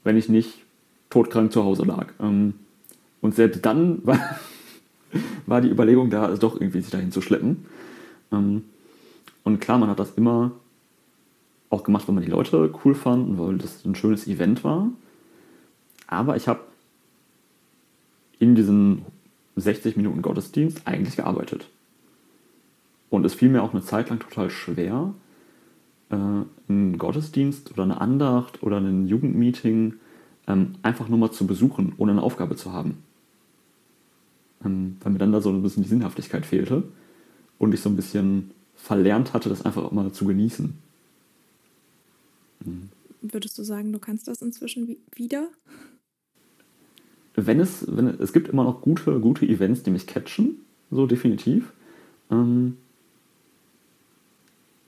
Wenn 0.05 0.17
ich 0.17 0.29
nicht 0.29 0.66
todkrank 1.17 1.51
zu 1.51 1.65
Hause 1.65 1.85
lag. 1.85 2.09
Ähm, 2.21 2.55
und 3.23 3.35
selbst 3.35 3.65
dann 3.65 4.07
war, 4.07 4.19
war 5.47 5.63
die 5.63 5.71
Überlegung 5.71 6.11
da, 6.11 6.29
es 6.29 6.41
doch 6.41 6.61
irgendwie 6.61 6.83
sich 6.83 6.91
dahin 6.91 7.11
zu 7.11 7.23
schleppen. 7.23 7.65
Ähm, 8.33 8.65
und 9.43 9.61
klar, 9.61 9.79
man 9.79 9.89
hat 9.89 9.99
das 9.99 10.13
immer 10.17 10.53
auch 11.71 11.85
gemacht, 11.85 12.07
weil 12.07 12.15
man 12.15 12.25
die 12.25 12.31
Leute 12.31 12.71
cool 12.85 12.95
fand 12.95 13.29
und 13.31 13.39
weil 13.39 13.57
das 13.57 13.85
ein 13.85 13.95
schönes 13.95 14.27
Event 14.27 14.63
war. 14.63 14.91
Aber 16.07 16.37
ich 16.37 16.49
habe 16.49 16.61
in 18.39 18.55
diesen 18.55 19.03
60 19.57 19.97
Minuten 19.97 20.21
Gottesdienst 20.21 20.83
eigentlich 20.85 21.17
gearbeitet. 21.17 21.67
Und 23.09 23.25
es 23.25 23.35
fiel 23.35 23.49
mir 23.49 23.63
auch 23.63 23.73
eine 23.73 23.83
Zeit 23.83 24.11
lang 24.11 24.19
total 24.19 24.51
schwer, 24.51 25.15
äh, 26.11 26.15
einen 26.15 26.99
Gottesdienst 26.99 27.71
oder 27.73 27.85
eine 27.85 28.01
Andacht 28.01 28.63
oder 28.63 28.79
ein 28.79 29.09
Jugendmeeting 29.09 29.95
einfach 30.47 31.09
nur 31.09 31.19
mal 31.19 31.33
zu 31.33 31.47
besuchen, 31.47 31.93
ohne 31.99 32.13
eine 32.13 32.23
Aufgabe 32.23 32.57
zu 32.57 32.73
haben. 32.73 33.03
Ähm, 34.65 34.97
weil 35.01 35.13
mir 35.13 35.19
dann 35.19 35.33
da 35.33 35.41
so 35.41 35.51
ein 35.51 35.63
bisschen 35.63 35.83
die 35.83 35.89
Sinnhaftigkeit 35.89 36.47
fehlte 36.47 36.85
und 37.59 37.75
ich 37.75 37.81
so 37.81 37.89
ein 37.89 37.97
bisschen 37.97 38.51
verlernt 38.75 39.33
hatte, 39.33 39.49
das 39.49 39.63
einfach 39.63 39.83
auch 39.83 39.93
mal 39.93 40.13
zu 40.13 40.25
genießen. 40.25 40.75
Mhm. 42.65 42.91
Würdest 43.23 43.59
du 43.59 43.65
sagen, 43.65 43.93
du 43.93 43.99
kannst 43.99 44.29
das 44.29 44.41
inzwischen 44.41 44.97
wieder? 45.15 45.49
Wenn 47.35 47.59
es, 47.61 47.85
wenn 47.89 48.07
es, 48.07 48.21
es 48.21 48.33
gibt 48.33 48.49
immer 48.49 48.65
noch 48.65 48.83
gute, 48.83 49.19
gute 49.21 49.47
Events, 49.47 49.83
die 49.83 49.91
mich 49.91 50.07
catchen, 50.07 50.59
so 50.91 51.07
definitiv. 51.07 51.73
Ähm, 52.31 52.77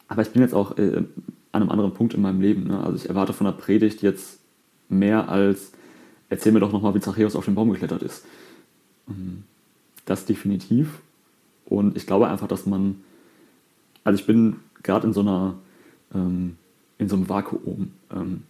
aber 0.07 0.23
ich 0.23 0.31
bin 0.31 0.43
jetzt 0.43 0.55
auch 0.55 0.79
äh, 0.79 1.05
an 1.53 1.63
einem 1.63 1.71
anderen 1.71 1.95
Punkt 1.95 2.15
in 2.15 2.23
meinem 2.23 2.41
Leben. 2.41 2.69
Ne? 2.69 2.83
Also 2.83 2.97
ich 2.97 3.09
erwarte 3.09 3.33
von 3.33 3.47
der 3.47 3.53
Predigt 3.53 4.03
jetzt 4.03 4.41
mehr 4.89 5.29
als, 5.29 5.73
erzähl 6.29 6.53
mir 6.53 6.61
doch 6.61 6.73
nochmal, 6.73 6.95
wie 6.95 7.01
Zachäus 7.01 7.37
auf 7.37 7.45
den 7.45 7.55
Baum 7.55 7.71
geklettert 7.71 8.03
ist. 8.03 8.25
Ähm, 9.09 9.45
das 10.05 10.25
definitiv. 10.25 11.01
Und 11.67 11.97
ich 11.97 12.07
glaube 12.07 12.29
einfach, 12.29 12.49
dass 12.49 12.67
man, 12.67 13.03
also 14.05 14.19
ich 14.19 14.27
bin 14.27 14.57
gerade 14.83 15.07
in 15.07 15.13
so 15.13 15.21
einer, 15.21 15.55
ähm, 16.15 16.57
in 16.99 17.09
so 17.09 17.17
einem 17.17 17.29
Vakuum. 17.29 17.93
Ähm, 18.11 18.43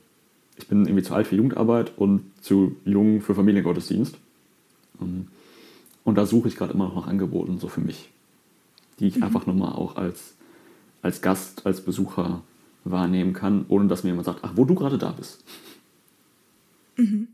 ich 0.57 0.67
bin 0.67 0.87
irgendwie 0.87 1.03
zu 1.03 1.15
alt 1.15 1.27
für 1.27 1.37
Jugendarbeit 1.37 1.93
und 1.97 2.23
zu 2.41 2.77
jung 2.85 3.21
für 3.21 3.35
Familiengottesdienst. 3.35 4.17
Ähm, 5.01 5.29
und 6.05 6.15
da 6.15 6.27
suche 6.27 6.49
ich 6.49 6.57
gerade 6.57 6.73
immer 6.73 6.89
noch 6.89 6.95
nach 6.95 7.07
Angeboten, 7.07 7.59
so 7.59 7.69
für 7.69 7.81
mich, 7.81 8.09
die 8.99 9.09
ich 9.09 9.17
mhm. 9.17 9.25
einfach 9.25 9.47
nochmal 9.47 9.73
auch 9.73 9.97
als, 9.97 10.35
als 11.03 11.21
Gast, 11.21 11.67
als 11.67 11.81
Besucher 11.81 12.43
wahrnehmen 12.85 13.33
kann, 13.33 13.67
ohne 13.69 13.89
dass 13.89 14.05
mir 14.05 14.11
jemand 14.11 14.27
sagt, 14.27 14.41
ach, 14.43 14.53
wo 14.55 14.65
du 14.65 14.75
gerade 14.75 14.99
da 14.99 15.11
bist. 15.11 15.45
Mhm. 16.99 17.29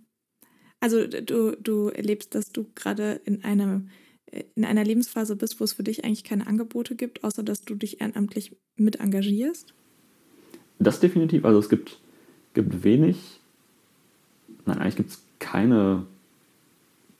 Also 0.80 1.06
du, 1.06 1.56
du 1.56 1.88
erlebst, 1.88 2.34
dass 2.34 2.52
du 2.52 2.66
gerade 2.74 3.20
in 3.24 3.42
einem 3.42 3.88
in 4.56 4.64
einer 4.64 4.84
Lebensphase 4.84 5.36
bist, 5.36 5.60
wo 5.60 5.64
es 5.64 5.74
für 5.74 5.84
dich 5.84 6.04
eigentlich 6.04 6.24
keine 6.24 6.46
Angebote 6.46 6.96
gibt, 6.96 7.22
außer 7.22 7.42
dass 7.42 7.62
du 7.62 7.74
dich 7.74 8.00
ehrenamtlich 8.00 8.56
mit 8.76 8.96
engagierst? 8.96 9.74
Das 10.78 11.00
definitiv. 11.00 11.44
Also 11.44 11.60
es 11.60 11.68
gibt, 11.68 12.00
gibt 12.52 12.82
wenig, 12.82 13.40
nein, 14.66 14.78
eigentlich 14.78 14.96
gibt 14.96 15.10
es 15.10 15.22
keine 15.38 16.04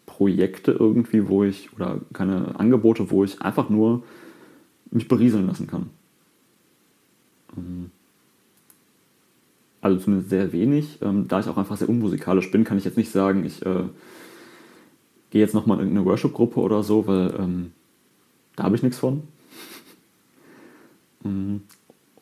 Projekte 0.07 0.73
irgendwie, 0.73 1.29
wo 1.29 1.45
ich, 1.45 1.73
oder 1.73 2.01
keine 2.13 2.59
Angebote, 2.59 3.11
wo 3.11 3.25
ich 3.25 3.41
einfach 3.41 3.71
nur 3.71 4.03
mich 4.91 5.09
berieseln 5.09 5.47
lassen 5.47 5.67
kann. 5.67 5.91
Ähm, 7.57 7.91
also 9.85 9.99
zumindest 9.99 10.31
sehr 10.31 10.53
wenig. 10.53 10.99
Ähm, 11.03 11.29
da 11.29 11.41
ich 11.41 11.47
auch 11.47 11.59
einfach 11.59 11.77
sehr 11.77 11.91
unmusikalisch 11.91 12.51
bin, 12.51 12.65
kann 12.65 12.79
ich 12.79 12.85
jetzt 12.85 12.97
nicht 12.97 13.13
sagen, 13.13 13.45
ich 13.45 13.65
äh, 13.67 13.85
gehe 15.29 15.43
jetzt 15.43 15.53
nochmal 15.53 15.77
in 15.77 15.85
irgendeine 15.85 16.07
Worship-Gruppe 16.07 16.59
oder 16.59 16.83
so, 16.83 17.07
weil 17.07 17.35
ähm, 17.39 17.73
da 18.57 18.65
habe 18.65 18.77
ich 18.77 18.83
nichts 18.83 18.99
von. 18.99 19.25
Mm, 21.23 21.57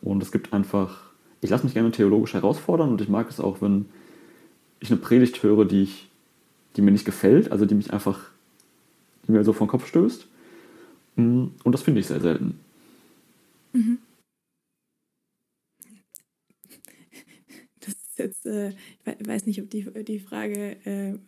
und 0.01 0.23
es 0.23 0.33
gibt 0.33 0.53
einfach, 0.53 1.05
ich 1.41 1.51
lasse 1.51 1.65
mich 1.65 1.75
gerne 1.75 1.93
theologisch 1.93 2.35
herausfordern 2.35 2.91
und 2.91 3.01
ich 3.01 3.09
mag 3.09 3.31
es 3.31 3.39
auch, 3.39 3.63
wenn 3.63 3.87
ich 4.81 4.91
eine 4.91 4.99
Predigt 4.99 5.41
höre, 5.45 5.65
die, 5.65 5.85
ich, 5.85 6.09
die 6.75 6.83
mir 6.83 6.91
nicht 6.91 7.05
gefällt, 7.05 7.53
also 7.53 7.65
die 7.65 7.77
mich 7.77 7.93
einfach, 7.93 8.19
die 9.29 9.33
mir 9.33 9.45
so 9.45 9.53
den 9.53 9.69
Kopf 9.69 9.87
stößt. 9.87 10.27
Mm, 11.15 11.45
und 11.63 11.73
das 11.73 11.83
finde 11.83 12.01
ich 12.01 12.09
sehr 12.09 12.21
selten. 12.21 12.59
Mhm. 13.73 13.99
Das 17.85 17.95
ist 17.95 18.12
jetzt, 18.23 18.47
äh, 18.47 18.71
ich 19.05 19.27
weiß 19.27 19.47
nicht, 19.47 19.61
ob 19.61 19.71
die, 19.71 19.87
die 20.05 20.21
Frage 20.21 20.77
äh, 20.85 21.19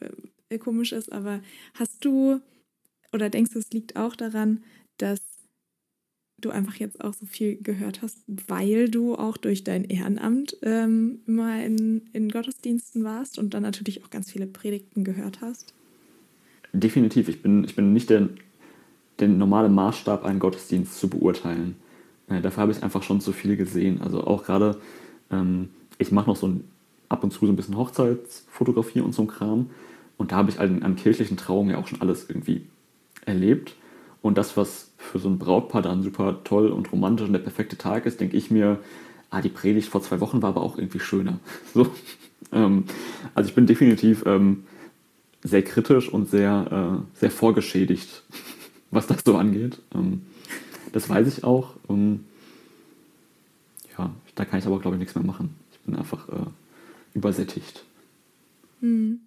äh, 0.49 0.59
komisch 0.59 0.93
ist, 0.93 1.13
aber 1.13 1.41
hast 1.75 2.05
du 2.05 2.41
oder 3.13 3.31
denkst 3.31 3.53
du, 3.53 3.59
es 3.61 3.71
liegt 3.71 3.97
auch 3.97 4.17
daran, 4.17 4.65
dass 4.99 5.21
du 6.39 6.51
einfach 6.51 6.75
jetzt 6.77 7.03
auch 7.03 7.15
so 7.15 7.27
viel 7.27 7.57
gehört 7.63 8.03
hast, 8.03 8.19
weil 8.27 8.91
du 8.91 9.15
auch 9.15 9.37
durch 9.37 9.65
dein 9.65 9.85
Ehrenamt 9.85 10.57
ähm, 10.63 11.21
immer 11.27 11.65
in, 11.65 12.03
in 12.13 12.29
Gottesdiensten 12.29 13.05
warst 13.05 13.39
und 13.39 13.55
dann 13.55 13.63
natürlich 13.63 14.05
auch 14.05 14.11
ganz 14.11 14.31
viele 14.31 14.47
Predigten 14.47 15.05
gehört 15.05 15.41
hast? 15.41 15.75
Definitiv. 16.73 17.29
Ich 17.29 17.41
bin, 17.41 17.65
ich 17.65 17.77
bin 17.77 17.93
nicht 17.93 18.11
der, 18.11 18.29
der 19.21 19.29
normale 19.29 19.69
Maßstab, 19.69 20.25
einen 20.25 20.41
Gottesdienst 20.41 20.99
zu 20.99 21.09
beurteilen. 21.09 21.77
Äh, 22.29 22.41
dafür 22.43 22.63
habe 22.63 22.73
ich 22.73 22.83
einfach 22.83 23.05
schon 23.05 23.21
zu 23.21 23.33
viel 23.33 23.57
gesehen. 23.57 24.03
Also 24.03 24.25
auch 24.25 24.45
gerade, 24.45 24.81
ähm, 25.31 25.71
ich 25.99 26.11
mache 26.11 26.29
noch 26.29 26.37
so 26.37 26.49
ein, 26.49 26.65
ab 27.15 27.23
und 27.23 27.31
zu 27.31 27.47
so 27.47 27.53
ein 27.53 27.57
bisschen 27.57 27.77
Hochzeitsfotografie 27.77 29.01
und 29.01 29.15
so 29.15 29.23
ein 29.23 29.29
Kram. 29.29 29.71
Und 30.17 30.33
da 30.33 30.37
habe 30.37 30.51
ich 30.51 30.59
halt 30.59 30.83
an 30.83 30.97
kirchlichen 30.97 31.37
Trauungen 31.37 31.71
ja 31.71 31.79
auch 31.79 31.87
schon 31.87 32.01
alles 32.01 32.29
irgendwie 32.29 32.67
erlebt. 33.25 33.77
Und 34.21 34.37
das, 34.37 34.57
was 34.57 34.91
für 34.99 35.21
so 35.21 35.29
ein 35.29 35.39
Brautpaar 35.39 35.81
dann 35.81 36.03
super 36.03 36.41
toll 36.43 36.69
und 36.69 36.91
romantisch 36.91 37.27
und 37.27 37.33
der 37.33 37.41
perfekte 37.41 37.79
Tag 37.79 38.05
ist, 38.05 38.21
denke 38.21 38.37
ich 38.37 38.51
mir, 38.51 38.81
ah, 39.31 39.41
die 39.41 39.49
Predigt 39.49 39.89
vor 39.89 40.03
zwei 40.03 40.19
Wochen 40.21 40.43
war 40.43 40.51
aber 40.51 40.63
auch 40.63 40.77
irgendwie 40.77 41.01
schöner. 41.01 41.39
So. 41.73 41.87
Ähm, 42.53 42.85
also 43.35 43.49
ich 43.49 43.55
bin 43.55 43.67
definitiv 43.67 44.25
ähm, 44.27 44.65
sehr 45.43 45.63
kritisch 45.63 46.09
und 46.09 46.29
sehr, 46.29 47.03
äh, 47.15 47.19
sehr 47.19 47.31
vorgeschädigt, 47.31 48.23
was 48.91 49.07
das 49.07 49.23
so 49.25 49.37
angeht. 49.37 49.81
Ähm, 49.95 50.23
das 50.93 51.09
weiß 51.09 51.27
ich 51.29 51.45
auch. 51.45 51.75
Ähm, 51.89 52.25
ja, 53.97 54.11
da 54.35 54.45
kann 54.45 54.59
ich 54.59 54.67
aber, 54.67 54.81
glaube 54.81 54.97
ich, 54.97 55.01
nichts 55.01 55.15
mehr 55.15 55.25
machen. 55.25 55.55
Ich 55.73 55.79
bin 55.81 55.97
einfach 55.97 56.29
äh, 56.29 56.47
übersättigt. 57.15 57.85
Hm. 58.81 59.21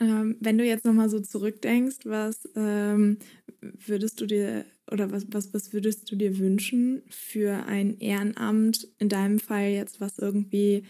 Ähm, 0.00 0.36
wenn 0.40 0.58
du 0.58 0.64
jetzt 0.64 0.84
nochmal 0.84 1.10
so 1.10 1.20
zurückdenkst, 1.20 1.98
was 2.04 2.48
ähm, 2.56 3.18
würdest 3.60 4.20
du 4.20 4.26
dir 4.26 4.64
oder 4.90 5.12
was, 5.12 5.26
was, 5.30 5.52
was 5.54 5.72
würdest 5.72 6.10
du 6.10 6.16
dir 6.16 6.38
wünschen 6.38 7.02
für 7.08 7.66
ein 7.66 7.98
Ehrenamt, 7.98 8.88
in 8.98 9.08
deinem 9.08 9.38
Fall 9.38 9.68
jetzt, 9.68 10.00
was 10.00 10.18
irgendwie 10.18 10.84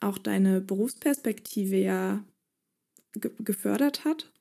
auch 0.00 0.18
deine 0.18 0.60
Berufsperspektive 0.60 1.76
ja 1.76 2.24
ge 3.14 3.30
gefördert 3.38 4.04
hat? 4.04 4.32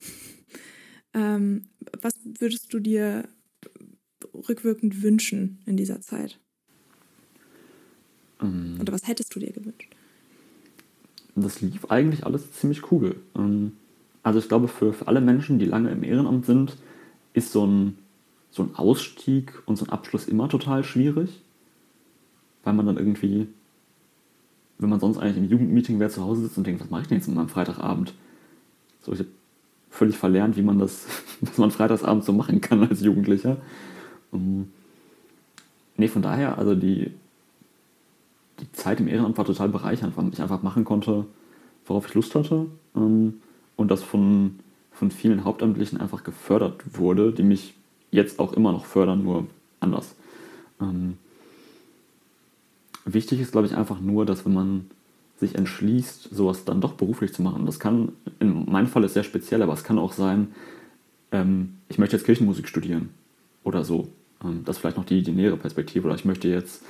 ähm, 1.14 1.70
was 2.02 2.16
würdest 2.24 2.74
du 2.74 2.80
dir 2.80 3.30
rückwirkend 4.34 5.04
wünschen 5.04 5.60
in 5.66 5.78
dieser 5.78 6.02
Zeit? 6.02 6.40
Ähm, 8.42 8.78
Oder 8.82 8.94
was 8.94 9.08
hättest 9.08 9.34
du 9.36 9.40
dir 9.40 9.52
gewünscht? 9.52 9.91
Das 11.36 11.62
lief 11.62 11.86
eigentlich 11.90 12.26
alles 12.26 12.52
ziemlich 12.54 12.92
cool. 12.92 13.16
Ähm, 13.36 13.74
also 14.24 14.40
ich 14.40 14.48
glaube, 14.48 14.68
für, 14.68 14.94
für 14.94 15.08
alle 15.08 15.22
Menschen, 15.22 15.60
die 15.60 15.66
lange 15.66 15.90
im 15.90 16.04
Ehrenamt 16.04 16.46
sind, 16.46 16.78
ist 17.34 17.52
so 17.52 17.66
ein, 17.66 17.98
so 18.52 18.64
ein 18.64 18.76
Ausstieg 18.76 19.54
und 19.66 19.78
so 19.78 19.86
ein 19.86 19.90
Abschluss 19.90 20.28
immer 20.28 20.50
total 20.50 20.84
schwierig, 20.84 21.42
weil 22.64 22.74
man 22.74 22.86
dann 22.86 22.98
irgendwie, 22.98 23.48
wenn 24.78 24.90
man 24.90 25.00
sonst 25.00 25.18
eigentlich 25.18 25.38
im 25.38 25.50
Jugendmeeting 25.50 26.00
wäre, 26.00 26.10
zu 26.10 26.22
Hause 26.22 26.42
sitzt 26.42 26.58
und 26.58 26.68
denkt, 26.68 26.82
was 26.82 26.90
mache 26.90 27.04
ich 27.04 27.08
denn 27.08 27.18
jetzt 27.18 27.28
mit 27.28 27.38
meinem 27.38 27.50
Freitagabend? 27.50 28.14
So, 29.02 29.14
ich 29.14 29.20
habe 29.20 29.30
völlig 29.90 30.18
verlernt, 30.18 30.58
wie 30.58 30.62
man 30.62 30.80
das, 30.80 31.08
was 31.42 31.58
man 31.58 31.72
freitagsabends 31.72 32.26
so 32.26 32.34
machen 32.34 32.62
kann 32.62 32.88
als 32.88 33.02
Jugendlicher. 33.02 33.58
Um, 34.32 34.72
nee, 35.98 36.08
von 36.08 36.22
daher, 36.22 36.58
also 36.58 36.76
die, 36.76 37.12
die 38.62 38.72
Zeit 38.72 39.00
im 39.00 39.08
Ehrenamt 39.08 39.38
war 39.38 39.46
total 39.46 39.70
bereichernd, 39.70 40.16
weil 40.16 40.30
ich 40.32 40.42
einfach 40.42 40.62
machen 40.62 40.86
konnte, 40.86 41.26
worauf 41.86 42.08
ich 42.08 42.14
Lust 42.14 42.36
hatte. 42.36 42.68
Um, 42.94 43.42
und 43.76 43.90
das 43.90 44.04
von, 44.04 44.60
von 44.92 45.12
vielen 45.12 45.44
Hauptamtlichen 45.44 46.00
einfach 46.00 46.24
gefördert 46.24 46.82
wurde, 46.98 47.32
die 47.32 47.44
mich 47.44 47.74
jetzt 48.12 48.40
auch 48.40 48.54
immer 48.54 48.72
noch 48.72 48.86
fördern, 48.86 49.24
nur 49.24 49.48
anders. 49.80 50.16
Ähm, 50.80 51.18
wichtig 53.06 53.40
ist, 53.40 53.54
glaube 53.54 53.68
ich, 53.68 53.76
einfach 53.76 54.00
nur, 54.00 54.26
dass 54.26 54.46
wenn 54.46 54.54
man 54.54 54.92
sich 55.40 55.56
entschließt, 55.56 56.30
sowas 56.36 56.66
dann 56.66 56.82
doch 56.82 56.94
beruflich 56.94 57.34
zu 57.34 57.42
machen, 57.42 57.66
das 57.66 57.80
kann, 57.80 58.12
in 58.40 58.66
meinem 58.66 58.88
Fall 58.88 59.04
ist 59.04 59.16
sehr 59.16 59.24
speziell, 59.24 59.64
aber 59.64 59.74
es 59.74 59.84
kann 59.84 59.98
auch 59.98 60.14
sein, 60.14 60.50
ähm, 61.32 61.78
ich 61.90 61.98
möchte 61.98 62.16
jetzt 62.16 62.26
Kirchenmusik 62.26 62.68
studieren 62.68 63.10
oder 63.64 63.84
so. 63.84 64.10
Ähm, 64.44 64.64
das 64.66 64.76
ist 64.76 64.82
vielleicht 64.82 64.98
noch 64.98 65.06
die, 65.06 65.24
die 65.24 65.32
nähere 65.32 65.58
Perspektive. 65.58 66.06
Oder 66.08 66.16
ich 66.16 66.26
möchte 66.26 66.48
jetzt 66.48 66.84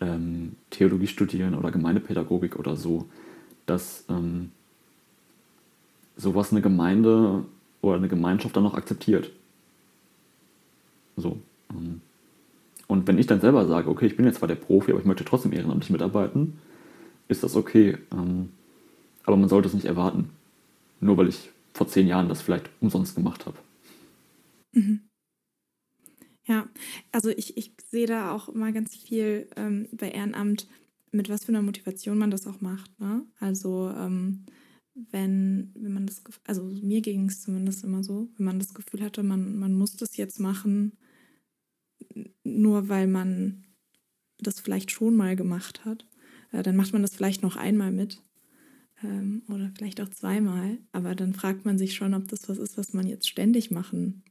ähm, 0.00 0.56
Theologie 0.70 1.06
studieren 1.06 1.54
oder 1.54 1.70
Gemeindepädagogik 1.70 2.58
oder 2.58 2.76
so. 2.76 3.08
Das 3.66 4.04
ähm, 4.08 4.50
sowas 6.16 6.52
eine 6.52 6.62
Gemeinde 6.62 7.44
oder 7.80 7.96
eine 7.96 8.08
Gemeinschaft 8.08 8.56
dann 8.56 8.64
noch 8.64 8.74
akzeptiert. 8.74 9.30
So. 11.16 11.40
Ähm. 11.70 12.00
Und 12.86 13.06
wenn 13.06 13.18
ich 13.18 13.26
dann 13.26 13.40
selber 13.40 13.66
sage, 13.66 13.88
okay, 13.88 14.06
ich 14.06 14.16
bin 14.16 14.26
jetzt 14.26 14.38
zwar 14.38 14.48
der 14.48 14.56
Profi, 14.56 14.90
aber 14.90 15.00
ich 15.00 15.06
möchte 15.06 15.24
trotzdem 15.24 15.52
ehrenamtlich 15.52 15.90
mitarbeiten, 15.90 16.58
ist 17.28 17.42
das 17.42 17.56
okay. 17.56 17.98
Ähm. 18.12 18.50
Aber 19.24 19.36
man 19.36 19.48
sollte 19.48 19.68
es 19.68 19.74
nicht 19.74 19.86
erwarten. 19.86 20.30
Nur 21.00 21.16
weil 21.16 21.28
ich 21.28 21.50
vor 21.72 21.88
zehn 21.88 22.06
Jahren 22.06 22.28
das 22.28 22.42
vielleicht 22.42 22.70
umsonst 22.80 23.14
gemacht 23.14 23.46
habe. 23.46 23.56
Mhm. 24.72 25.00
Ja, 26.50 26.68
also 27.12 27.28
ich, 27.28 27.56
ich 27.56 27.74
sehe 27.88 28.08
da 28.08 28.32
auch 28.32 28.48
immer 28.48 28.72
ganz 28.72 28.96
viel 28.96 29.48
ähm, 29.54 29.86
bei 29.92 30.10
Ehrenamt, 30.10 30.66
mit 31.12 31.28
was 31.28 31.44
für 31.44 31.52
einer 31.52 31.62
Motivation 31.62 32.18
man 32.18 32.32
das 32.32 32.48
auch 32.48 32.60
macht. 32.60 32.98
Ne? 32.98 33.24
Also 33.38 33.88
ähm, 33.96 34.46
wenn, 35.12 35.70
wenn 35.76 35.92
man 35.92 36.06
das, 36.08 36.24
also 36.44 36.64
mir 36.64 37.02
ging 37.02 37.28
es 37.28 37.42
zumindest 37.42 37.84
immer 37.84 38.02
so, 38.02 38.30
wenn 38.36 38.46
man 38.46 38.58
das 38.58 38.74
Gefühl 38.74 39.04
hatte, 39.04 39.22
man, 39.22 39.60
man 39.60 39.74
muss 39.74 39.94
das 39.94 40.16
jetzt 40.16 40.40
machen, 40.40 40.98
nur 42.42 42.88
weil 42.88 43.06
man 43.06 43.64
das 44.40 44.58
vielleicht 44.58 44.90
schon 44.90 45.14
mal 45.14 45.36
gemacht 45.36 45.84
hat, 45.84 46.04
äh, 46.50 46.64
dann 46.64 46.74
macht 46.74 46.92
man 46.92 47.02
das 47.02 47.14
vielleicht 47.14 47.44
noch 47.44 47.54
einmal 47.54 47.92
mit 47.92 48.24
ähm, 49.04 49.44
oder 49.46 49.70
vielleicht 49.76 50.00
auch 50.00 50.10
zweimal, 50.10 50.78
aber 50.90 51.14
dann 51.14 51.32
fragt 51.32 51.64
man 51.64 51.78
sich 51.78 51.94
schon, 51.94 52.12
ob 52.12 52.26
das 52.26 52.48
was 52.48 52.58
ist, 52.58 52.76
was 52.76 52.92
man 52.92 53.06
jetzt 53.06 53.28
ständig 53.28 53.70
machen 53.70 54.24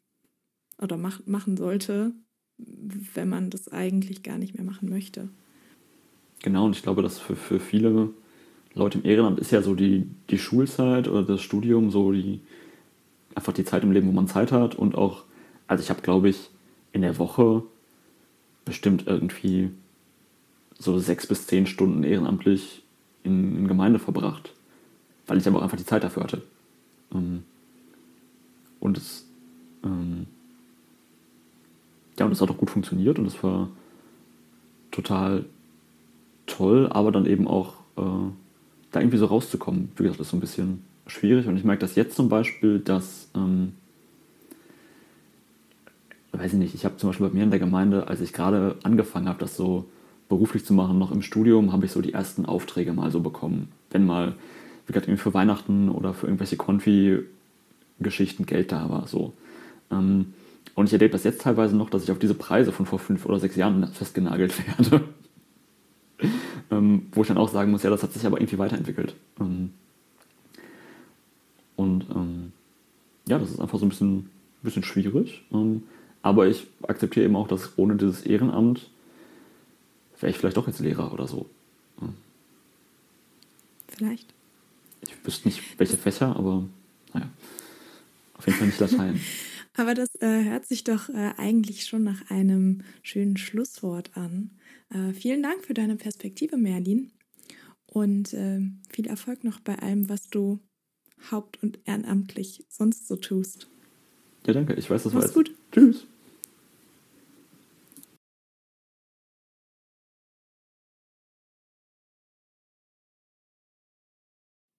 oder 0.81 0.97
mach, 0.97 1.19
machen 1.25 1.57
sollte, 1.57 2.13
wenn 2.57 3.29
man 3.29 3.49
das 3.49 3.69
eigentlich 3.69 4.23
gar 4.23 4.37
nicht 4.37 4.55
mehr 4.55 4.63
machen 4.63 4.89
möchte. 4.89 5.29
Genau, 6.41 6.65
und 6.65 6.75
ich 6.75 6.83
glaube, 6.83 7.01
dass 7.01 7.19
für, 7.19 7.35
für 7.35 7.59
viele 7.59 8.09
Leute 8.73 8.99
im 8.99 9.05
Ehrenamt 9.05 9.39
ist 9.39 9.51
ja 9.51 9.61
so 9.61 9.75
die, 9.75 10.07
die 10.29 10.37
Schulzeit 10.37 11.07
oder 11.07 11.23
das 11.23 11.41
Studium, 11.41 11.91
so 11.91 12.11
die 12.11 12.41
einfach 13.35 13.53
die 13.53 13.65
Zeit 13.65 13.83
im 13.83 13.91
Leben, 13.91 14.07
wo 14.07 14.11
man 14.11 14.27
Zeit 14.27 14.51
hat 14.51 14.75
und 14.75 14.95
auch, 14.95 15.25
also 15.67 15.83
ich 15.83 15.89
habe 15.89 16.01
glaube 16.01 16.29
ich 16.29 16.49
in 16.91 17.01
der 17.01 17.17
Woche 17.17 17.63
bestimmt 18.65 19.07
irgendwie 19.07 19.71
so 20.77 20.97
sechs 20.99 21.27
bis 21.27 21.45
zehn 21.45 21.65
Stunden 21.65 22.03
ehrenamtlich 22.03 22.83
in, 23.23 23.57
in 23.57 23.67
Gemeinde 23.67 23.99
verbracht, 23.99 24.53
weil 25.27 25.37
ich 25.37 25.47
aber 25.47 25.59
auch 25.59 25.63
einfach 25.63 25.77
die 25.77 25.85
Zeit 25.85 26.03
dafür 26.03 26.23
hatte. 26.23 26.41
Ähm, 27.13 27.43
und 28.79 28.97
es, 28.97 29.25
ähm, 29.83 30.27
ja, 32.19 32.25
und 32.25 32.32
es 32.32 32.41
hat 32.41 32.49
auch 32.49 32.58
gut 32.58 32.69
funktioniert 32.69 33.17
und 33.17 33.25
es 33.25 33.41
war 33.43 33.69
total 34.91 35.45
toll, 36.45 36.88
aber 36.91 37.12
dann 37.12 37.25
eben 37.25 37.47
auch 37.47 37.75
äh, 37.97 38.32
da 38.91 38.99
irgendwie 38.99 39.17
so 39.17 39.25
rauszukommen, 39.25 39.91
wie 39.95 40.03
gesagt, 40.03 40.19
ist 40.19 40.29
so 40.29 40.38
ein 40.38 40.41
bisschen 40.41 40.84
schwierig. 41.08 41.47
Und 41.47 41.58
ich 41.58 41.63
merke 41.63 41.82
das 41.82 41.95
jetzt 41.95 42.15
zum 42.15 42.29
Beispiel, 42.29 42.79
dass, 42.79 43.29
ähm, 43.36 43.73
weiß 46.34 46.53
ich 46.53 46.60
nicht, 46.60 46.75
ich 46.75 46.86
habe 46.86 46.97
zum 46.97 47.10
Beispiel 47.10 47.27
bei 47.27 47.34
mir 47.34 47.43
in 47.43 47.51
der 47.51 47.60
Gemeinde, 47.60 48.08
als 48.08 48.21
ich 48.21 48.34
gerade 48.34 48.75
angefangen 48.84 49.27
habe, 49.27 49.39
das 49.39 49.55
so 49.55 49.86
beruflich 50.27 50.65
zu 50.65 50.73
machen, 50.73 50.99
noch 50.99 51.12
im 51.12 51.21
Studium, 51.21 51.71
habe 51.71 51.86
ich 51.86 51.91
so 51.91 52.01
die 52.01 52.13
ersten 52.13 52.45
Aufträge 52.45 52.93
mal 52.93 53.12
so 53.12 53.19
bekommen. 53.19 53.69
Wenn 53.89 54.05
mal, 54.05 54.36
wie 54.86 54.93
gesagt, 54.93 55.08
irgendwie 55.08 55.21
für 55.21 55.34
Weihnachten 55.34 55.89
oder 55.89 56.13
für 56.13 56.27
irgendwelche 56.27 56.58
Konfi-Geschichten 56.58 58.45
Geld 58.45 58.71
da 58.71 58.89
war. 58.89 59.08
So. 59.08 59.34
Ähm, 59.91 60.34
und 60.75 60.87
ich 60.87 60.93
erlebe 60.93 61.11
das 61.11 61.23
jetzt 61.23 61.41
teilweise 61.41 61.75
noch, 61.75 61.89
dass 61.89 62.03
ich 62.03 62.11
auf 62.11 62.19
diese 62.19 62.33
Preise 62.33 62.71
von 62.71 62.85
vor 62.85 62.99
fünf 62.99 63.25
oder 63.25 63.39
sechs 63.39 63.55
Jahren 63.55 63.87
festgenagelt 63.87 64.53
werde 64.67 65.03
ähm, 66.71 67.07
wo 67.11 67.21
ich 67.21 67.27
dann 67.27 67.37
auch 67.37 67.49
sagen 67.49 67.71
muss, 67.71 67.83
ja, 67.83 67.89
das 67.89 68.03
hat 68.03 68.13
sich 68.13 68.25
aber 68.25 68.39
irgendwie 68.39 68.57
weiterentwickelt. 68.57 69.15
Ähm, 69.39 69.71
und 71.75 72.05
ähm, 72.13 72.51
ja, 73.27 73.39
das 73.39 73.51
ist 73.51 73.59
einfach 73.59 73.79
so 73.79 73.85
ein 73.85 73.89
bisschen, 73.89 74.29
bisschen 74.61 74.83
schwierig. 74.83 75.43
Ähm, 75.51 75.83
aber 76.21 76.47
ich 76.47 76.67
akzeptiere 76.83 77.25
eben 77.25 77.35
auch, 77.35 77.47
dass 77.47 77.77
ohne 77.77 77.95
dieses 77.95 78.23
Ehrenamt 78.23 78.89
wäre 80.19 80.31
ich 80.31 80.37
vielleicht 80.37 80.57
doch 80.57 80.67
jetzt 80.67 80.79
Lehrer 80.79 81.13
oder 81.13 81.27
so. 81.27 81.45
Vielleicht. 83.87 84.33
Ich 85.01 85.25
wüsste 85.25 85.47
nicht, 85.47 85.61
welche 85.77 85.97
Fächer, 85.97 86.35
aber 86.35 86.63
naja. 87.13 87.27
Auf 88.37 88.45
jeden 88.45 88.57
Fall 88.57 88.67
nicht 88.67 88.79
Latein. 88.79 89.19
aber 89.79 89.93
das 89.93 90.13
äh, 90.21 90.43
hört 90.43 90.65
sich 90.65 90.83
doch 90.83 91.09
äh, 91.09 91.33
eigentlich 91.37 91.85
schon 91.85 92.03
nach 92.03 92.29
einem 92.29 92.81
schönen 93.01 93.37
Schlusswort 93.37 94.15
an. 94.15 94.51
Äh, 94.89 95.13
vielen 95.13 95.41
Dank 95.41 95.63
für 95.63 95.73
deine 95.73 95.95
Perspektive, 95.95 96.57
Merlin. 96.57 97.11
Und 97.85 98.33
äh, 98.33 98.61
viel 98.91 99.07
Erfolg 99.07 99.43
noch 99.43 99.59
bei 99.59 99.79
allem, 99.79 100.09
was 100.09 100.29
du 100.29 100.59
haupt- 101.31 101.61
und 101.63 101.79
ehrenamtlich 101.85 102.65
sonst 102.69 103.07
so 103.07 103.15
tust. 103.15 103.67
Ja, 104.45 104.53
danke. 104.53 104.73
Ich 104.75 104.89
weiß, 104.89 105.03
das 105.03 105.13
Mach's 105.13 105.27
war 105.27 105.33
gut. 105.33 105.55
Tschüss. 105.71 106.07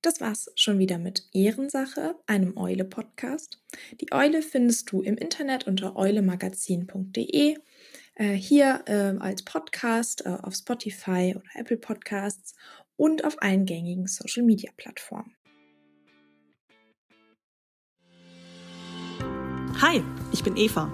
Das 0.03 0.21
war's 0.23 0.51
schon 0.55 0.79
wieder 0.79 0.97
mit 0.97 1.29
Ehrensache, 1.35 2.15
einem 2.27 2.57
Eule-Podcast. 2.57 3.61
Die 4.01 4.11
Eule 4.13 4.41
findest 4.41 4.91
du 4.91 5.03
im 5.03 5.19
Internet 5.19 5.67
unter 5.67 5.95
eulemagazin.de, 5.95 7.59
äh, 8.15 8.33
hier 8.33 8.83
äh, 8.87 9.19
als 9.19 9.45
Podcast 9.45 10.25
äh, 10.25 10.31
auf 10.31 10.55
Spotify 10.55 11.35
oder 11.37 11.51
Apple 11.55 11.77
Podcasts 11.77 12.55
und 12.97 13.27
auf 13.27 13.43
allen 13.43 13.67
gängigen 13.67 14.07
Social-Media-Plattformen. 14.07 15.35
Hi, 19.83 20.03
ich 20.33 20.43
bin 20.43 20.57
Eva. 20.57 20.91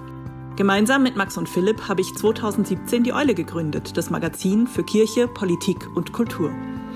Gemeinsam 0.57 1.05
mit 1.05 1.15
Max 1.15 1.37
und 1.37 1.49
Philipp 1.49 1.83
habe 1.87 2.01
ich 2.01 2.13
2017 2.13 3.05
die 3.05 3.13
Eule 3.13 3.35
gegründet, 3.35 3.97
das 3.97 4.11
Magazin 4.11 4.67
für 4.67 4.85
Kirche, 4.85 5.29
Politik 5.29 5.95
und 5.95 6.13
Kultur. 6.13 6.53